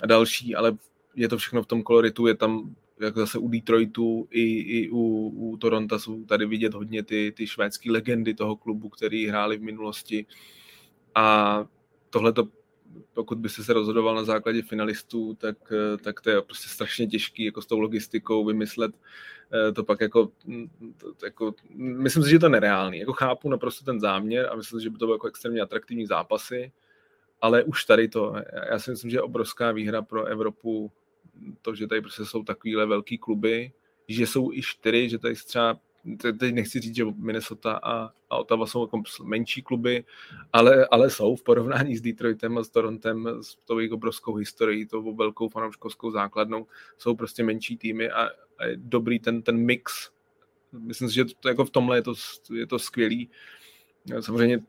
a 0.03 0.07
další, 0.07 0.55
ale 0.55 0.77
je 1.15 1.29
to 1.29 1.39
všechno 1.39 1.63
v 1.63 1.67
tom 1.67 1.83
koloritu, 1.83 2.27
je 2.27 2.35
tam 2.35 2.75
jak 3.01 3.17
zase 3.17 3.39
u 3.39 3.49
Detroitu 3.49 4.29
i, 4.31 4.43
i 4.59 4.91
u, 4.91 5.29
u 5.29 5.57
Toronto 5.57 5.99
jsou 5.99 6.25
tady 6.25 6.47
vidět 6.47 6.75
hodně 6.75 7.03
ty, 7.03 7.33
ty 7.37 7.47
švédské 7.47 7.91
legendy 7.91 8.35
toho 8.35 8.57
klubu, 8.57 8.89
který 8.89 9.27
hráli 9.27 9.57
v 9.57 9.63
minulosti. 9.63 10.27
A 11.15 11.67
tohle 12.11 12.33
to, 12.33 12.49
pokud 13.15 13.39
by 13.39 13.49
se 13.49 13.73
rozhodoval 13.73 14.15
na 14.15 14.25
základě 14.25 14.63
finalistů, 14.63 15.35
tak, 15.35 15.57
tak 16.05 16.21
to 16.21 16.31
je 16.31 16.43
prostě 16.43 16.69
strašně 16.69 17.07
těžký 17.07 17.45
jako 17.45 17.63
s 17.63 17.67
tou 17.67 17.81
logistikou 17.81 18.45
vymyslet 18.45 18.95
eh, 19.69 19.73
to 19.73 19.85
pak 19.85 20.01
jako, 20.01 20.31
to, 20.97 21.25
jako 21.25 21.55
myslím 21.77 22.23
si, 22.23 22.31
že 22.31 22.39
to 22.39 22.47
je 22.47 22.51
nereálný. 22.51 22.99
Jako 22.99 23.13
chápu 23.13 23.49
naprosto 23.49 23.85
ten 23.85 24.01
záměr 24.01 24.49
a 24.53 24.57
myslím 24.57 24.81
si, 24.81 24.85
že 24.85 24.91
by 24.91 24.99
to 24.99 25.07
bylo 25.07 25.15
jako 25.15 25.27
extrémně 25.27 25.61
atraktivní 25.61 26.07
zápasy, 26.07 26.73
ale 27.41 27.65
už 27.65 27.85
tady 27.85 28.09
to, 28.09 28.35
já 28.71 28.79
si 28.79 28.91
myslím, 28.91 29.11
že 29.11 29.17
je 29.17 29.23
obrovská 29.23 29.73
výhra 29.73 30.03
pro 30.03 30.25
Evropu 30.25 30.93
to, 31.63 31.75
že 31.75 31.87
tady 31.87 32.01
prostě 32.01 32.25
jsou 32.25 32.43
takovýhle 32.43 32.87
velký 32.87 33.19
kluby, 33.19 33.73
že 34.09 34.27
jsou 34.27 34.53
i 34.53 34.63
čtyři, 34.63 35.09
že 35.09 35.19
tady 35.19 35.35
třeba 35.35 35.79
teď 36.41 36.55
nechci 36.55 36.81
říct, 36.81 36.97
že 36.97 37.05
Minnesota 37.17 37.73
a, 37.73 38.11
a 38.31 38.37
Ottawa 38.37 38.67
jsou 38.67 38.83
jako 38.83 39.03
menší 39.23 39.63
kluby, 39.63 40.05
ale, 40.53 40.87
ale 40.87 41.11
jsou 41.11 41.37
v 41.37 41.43
porovnání 41.43 41.97
s 41.97 42.01
Detroitem 42.01 42.59
a 42.59 42.65
s 42.65 42.69
Torontem, 42.69 43.29
s 43.41 43.57
tou 43.57 43.79
jejich 43.79 43.93
obrovskou 43.93 44.35
historií, 44.35 44.87
tou 44.87 45.15
velkou 45.15 45.49
fanouškovskou 45.49 46.11
základnou, 46.11 46.67
jsou 46.99 47.15
prostě 47.15 47.43
menší 47.45 47.77
týmy 47.77 48.11
a, 48.11 48.31
a 48.59 48.65
je 48.67 48.77
dobrý 48.77 49.19
ten, 49.19 49.43
ten 49.43 49.57
mix. 49.57 50.11
Myslím 50.73 51.09
si, 51.09 51.15
že 51.15 51.25
to, 51.41 51.49
jako 51.49 51.65
v 51.65 51.71
tomhle 51.71 51.97
je 51.97 52.03
to, 52.03 52.15
je 52.55 52.67
to 52.67 52.79
skvělý. 52.79 53.31
Samozřejmě 54.21 54.63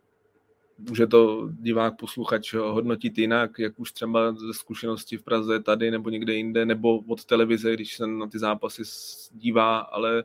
může 0.77 1.07
to 1.07 1.49
divák, 1.51 1.97
posluchač 1.97 2.53
hodnotit 2.53 3.17
jinak, 3.17 3.59
jak 3.59 3.79
už 3.79 3.91
třeba 3.91 4.31
ze 4.35 4.53
zkušenosti 4.53 5.17
v 5.17 5.23
Praze, 5.23 5.59
tady 5.59 5.91
nebo 5.91 6.09
někde 6.09 6.33
jinde, 6.33 6.65
nebo 6.65 6.99
od 6.99 7.25
televize, 7.25 7.73
když 7.73 7.95
se 7.95 8.07
na 8.07 8.27
ty 8.27 8.39
zápasy 8.39 8.81
dívá, 9.31 9.77
ale 9.79 10.23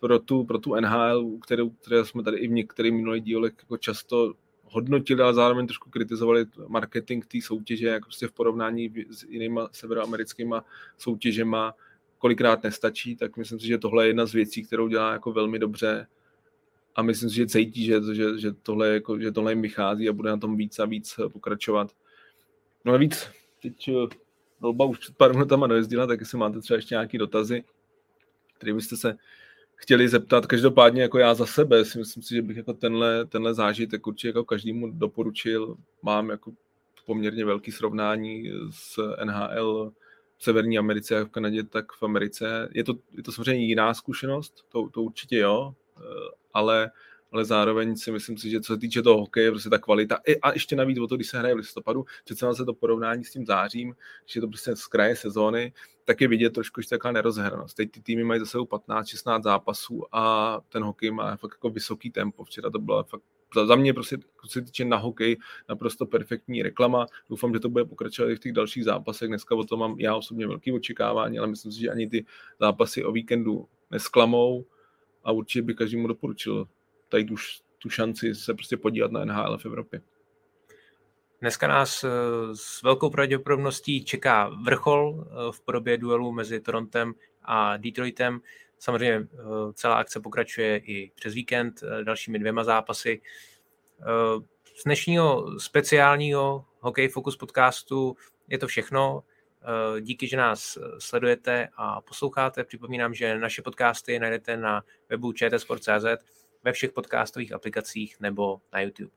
pro 0.00 0.18
tu, 0.18 0.44
pro 0.44 0.58
tu 0.58 0.74
NHL, 0.74 1.38
kterou, 1.42 1.70
které 1.70 2.04
jsme 2.04 2.22
tady 2.22 2.38
i 2.38 2.48
v 2.48 2.52
některých 2.52 2.92
minulých 2.92 3.22
dílech 3.22 3.52
jako 3.58 3.76
často 3.76 4.34
hodnotili, 4.64 5.22
ale 5.22 5.34
zároveň 5.34 5.66
trošku 5.66 5.90
kritizovali 5.90 6.46
marketing 6.68 7.26
té 7.26 7.38
soutěže, 7.42 7.88
jako 7.88 8.04
prostě 8.04 8.28
v 8.28 8.32
porovnání 8.32 8.92
s 9.10 9.22
jinýma 9.22 9.68
severoamerickýma 9.72 10.64
soutěžema, 10.98 11.74
kolikrát 12.18 12.62
nestačí, 12.62 13.16
tak 13.16 13.36
myslím 13.36 13.60
si, 13.60 13.66
že 13.66 13.78
tohle 13.78 14.04
je 14.04 14.08
jedna 14.08 14.26
z 14.26 14.32
věcí, 14.32 14.62
kterou 14.62 14.88
dělá 14.88 15.12
jako 15.12 15.32
velmi 15.32 15.58
dobře 15.58 16.06
a 16.96 17.02
myslím 17.02 17.30
si, 17.30 17.36
že 17.36 17.46
cítí, 17.46 17.84
že, 17.84 18.00
že, 18.14 18.38
že, 18.38 18.52
tohle, 18.52 18.88
jako, 18.88 19.18
že 19.18 19.32
tohle 19.32 19.52
jim 19.52 19.62
vychází 19.62 20.08
a 20.08 20.12
bude 20.12 20.30
na 20.30 20.36
tom 20.36 20.56
víc 20.56 20.78
a 20.78 20.84
víc 20.84 21.20
pokračovat. 21.32 21.90
No 22.84 22.92
a 22.92 22.96
víc, 22.96 23.28
teď 23.62 23.90
Dolba 24.60 24.84
už 24.84 24.98
před 24.98 25.16
pár 25.16 25.32
minutama 25.32 25.66
dojezdila, 25.66 26.06
tak 26.06 26.20
jestli 26.20 26.38
máte 26.38 26.60
třeba 26.60 26.76
ještě 26.76 26.94
nějaké 26.94 27.18
dotazy, 27.18 27.64
které 28.56 28.74
byste 28.74 28.96
se 28.96 29.16
chtěli 29.76 30.08
zeptat. 30.08 30.46
Každopádně 30.46 31.02
jako 31.02 31.18
já 31.18 31.34
za 31.34 31.46
sebe 31.46 31.84
si 31.84 31.98
myslím 31.98 32.22
si, 32.22 32.34
že 32.34 32.42
bych 32.42 32.56
jako 32.56 32.72
tenhle, 32.72 33.26
tenhle 33.26 33.54
zážitek 33.54 34.06
určitě 34.06 34.28
jako 34.28 34.44
každému 34.44 34.90
doporučil. 34.90 35.76
Mám 36.02 36.30
jako 36.30 36.52
poměrně 37.06 37.44
velký 37.44 37.72
srovnání 37.72 38.50
s 38.70 39.14
NHL 39.24 39.92
v 40.36 40.44
Severní 40.44 40.78
Americe, 40.78 41.14
jak 41.14 41.28
v 41.28 41.30
Kanadě, 41.30 41.64
tak 41.64 41.92
v 41.92 42.02
Americe. 42.02 42.68
Je 42.72 42.84
to, 42.84 42.94
je 43.12 43.22
to 43.22 43.32
samozřejmě 43.32 43.66
jiná 43.66 43.94
zkušenost, 43.94 44.66
to, 44.68 44.88
to 44.88 45.02
určitě 45.02 45.38
jo, 45.38 45.74
ale 46.54 46.90
ale 47.32 47.44
zároveň 47.44 47.96
si 47.96 48.12
myslím 48.12 48.38
si, 48.38 48.50
že 48.50 48.60
co 48.60 48.72
se 48.74 48.78
týče 48.78 49.02
toho 49.02 49.18
hokeje, 49.18 49.50
prostě 49.50 49.70
ta 49.70 49.78
kvalita, 49.78 50.18
a 50.42 50.52
ještě 50.52 50.76
navíc 50.76 50.98
o 50.98 51.06
to, 51.06 51.16
když 51.16 51.28
se 51.28 51.38
hraje 51.38 51.54
v 51.54 51.58
listopadu, 51.58 52.04
přece 52.24 52.54
se 52.54 52.64
to 52.64 52.74
porovnání 52.74 53.24
s 53.24 53.30
tím 53.30 53.46
zářím, 53.46 53.94
když 54.24 54.36
je 54.36 54.40
to 54.40 54.48
prostě 54.48 54.76
z 54.76 54.86
kraje 54.86 55.16
sezóny, 55.16 55.72
tak 56.04 56.20
je 56.20 56.28
vidět 56.28 56.50
trošku, 56.50 56.80
že 56.80 56.88
taková 56.88 57.12
nerozhranost. 57.12 57.76
Teď 57.76 57.90
ty 57.90 58.00
týmy 58.00 58.24
mají 58.24 58.40
za 58.40 58.46
sebou 58.46 58.64
15-16 58.64 59.42
zápasů 59.42 60.04
a 60.12 60.60
ten 60.68 60.82
hokej 60.82 61.10
má 61.10 61.36
fakt 61.36 61.52
jako 61.52 61.70
vysoký 61.70 62.10
tempo. 62.10 62.44
Včera 62.44 62.70
to 62.70 62.78
byla 62.78 63.02
fakt 63.02 63.22
za 63.66 63.76
mě 63.76 63.94
prostě, 63.94 64.18
co 64.18 64.48
se 64.48 64.62
týče 64.62 64.84
na 64.84 64.96
hokej, 64.96 65.36
naprosto 65.68 66.06
perfektní 66.06 66.62
reklama. 66.62 67.06
Doufám, 67.30 67.52
že 67.52 67.60
to 67.60 67.68
bude 67.68 67.84
pokračovat 67.84 68.30
i 68.30 68.36
v 68.36 68.38
těch 68.38 68.52
dalších 68.52 68.84
zápasech. 68.84 69.28
Dneska 69.28 69.54
o 69.54 69.64
tom 69.64 69.80
mám 69.80 69.96
já 69.98 70.16
osobně 70.16 70.46
velký 70.46 70.72
očekávání, 70.72 71.38
ale 71.38 71.48
myslím 71.48 71.72
si, 71.72 71.80
že 71.80 71.90
ani 71.90 72.08
ty 72.08 72.26
zápasy 72.60 73.04
o 73.04 73.12
víkendu 73.12 73.68
nesklamou 73.90 74.64
a 75.24 75.32
určitě 75.32 75.62
by 75.62 75.74
každému 75.74 76.08
doporučil 76.08 76.68
tady 77.08 77.30
už 77.30 77.60
tu 77.78 77.90
šanci 77.90 78.34
se 78.34 78.54
prostě 78.54 78.76
podívat 78.76 79.12
na 79.12 79.24
NHL 79.24 79.58
v 79.58 79.66
Evropě. 79.66 80.00
Dneska 81.40 81.68
nás 81.68 82.04
eh, 82.04 82.08
s 82.54 82.82
velkou 82.82 83.10
pravděpodobností 83.10 84.04
čeká 84.04 84.50
vrchol 84.64 85.24
eh, 85.26 85.52
v 85.52 85.60
podobě 85.60 85.98
duelu 85.98 86.32
mezi 86.32 86.60
Torontem 86.60 87.12
a 87.42 87.76
Detroitem. 87.76 88.40
Samozřejmě 88.78 89.14
eh, 89.16 89.26
celá 89.72 89.94
akce 89.94 90.20
pokračuje 90.20 90.76
i 90.76 91.12
přes 91.14 91.34
víkend 91.34 91.80
dalšími 92.04 92.38
dvěma 92.38 92.64
zápasy. 92.64 93.20
Z 94.80 94.84
dnešního 94.84 95.60
speciálního 95.60 96.64
Hokej 96.80 97.08
Focus 97.08 97.36
podcastu 97.36 98.16
je 98.48 98.58
to 98.58 98.66
všechno. 98.66 99.22
Díky, 100.00 100.28
že 100.28 100.36
nás 100.36 100.78
sledujete 100.98 101.68
a 101.76 102.00
posloucháte. 102.00 102.64
Připomínám, 102.64 103.14
že 103.14 103.38
naše 103.38 103.62
podcasty 103.62 104.18
najdete 104.18 104.56
na 104.56 104.82
webu 105.08 105.32
čtsport.cz 105.32 106.24
ve 106.66 106.72
všech 106.72 106.92
podcastových 106.92 107.52
aplikacích 107.52 108.20
nebo 108.20 108.60
na 108.72 108.80
YouTube. 108.80 109.10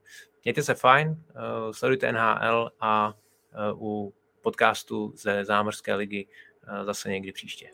Mějte 0.44 0.62
se 0.62 0.74
fajn, 0.74 1.08
uh, 1.08 1.72
sledujte 1.72 2.12
NHL 2.12 2.70
a 2.80 3.14
uh, 3.72 3.82
u 3.82 4.14
podcastu 4.40 5.12
ze 5.16 5.44
Zámořské 5.44 5.94
ligy 5.94 6.26
uh, 6.26 6.84
zase 6.84 7.10
někdy 7.10 7.32
příště. 7.32 7.70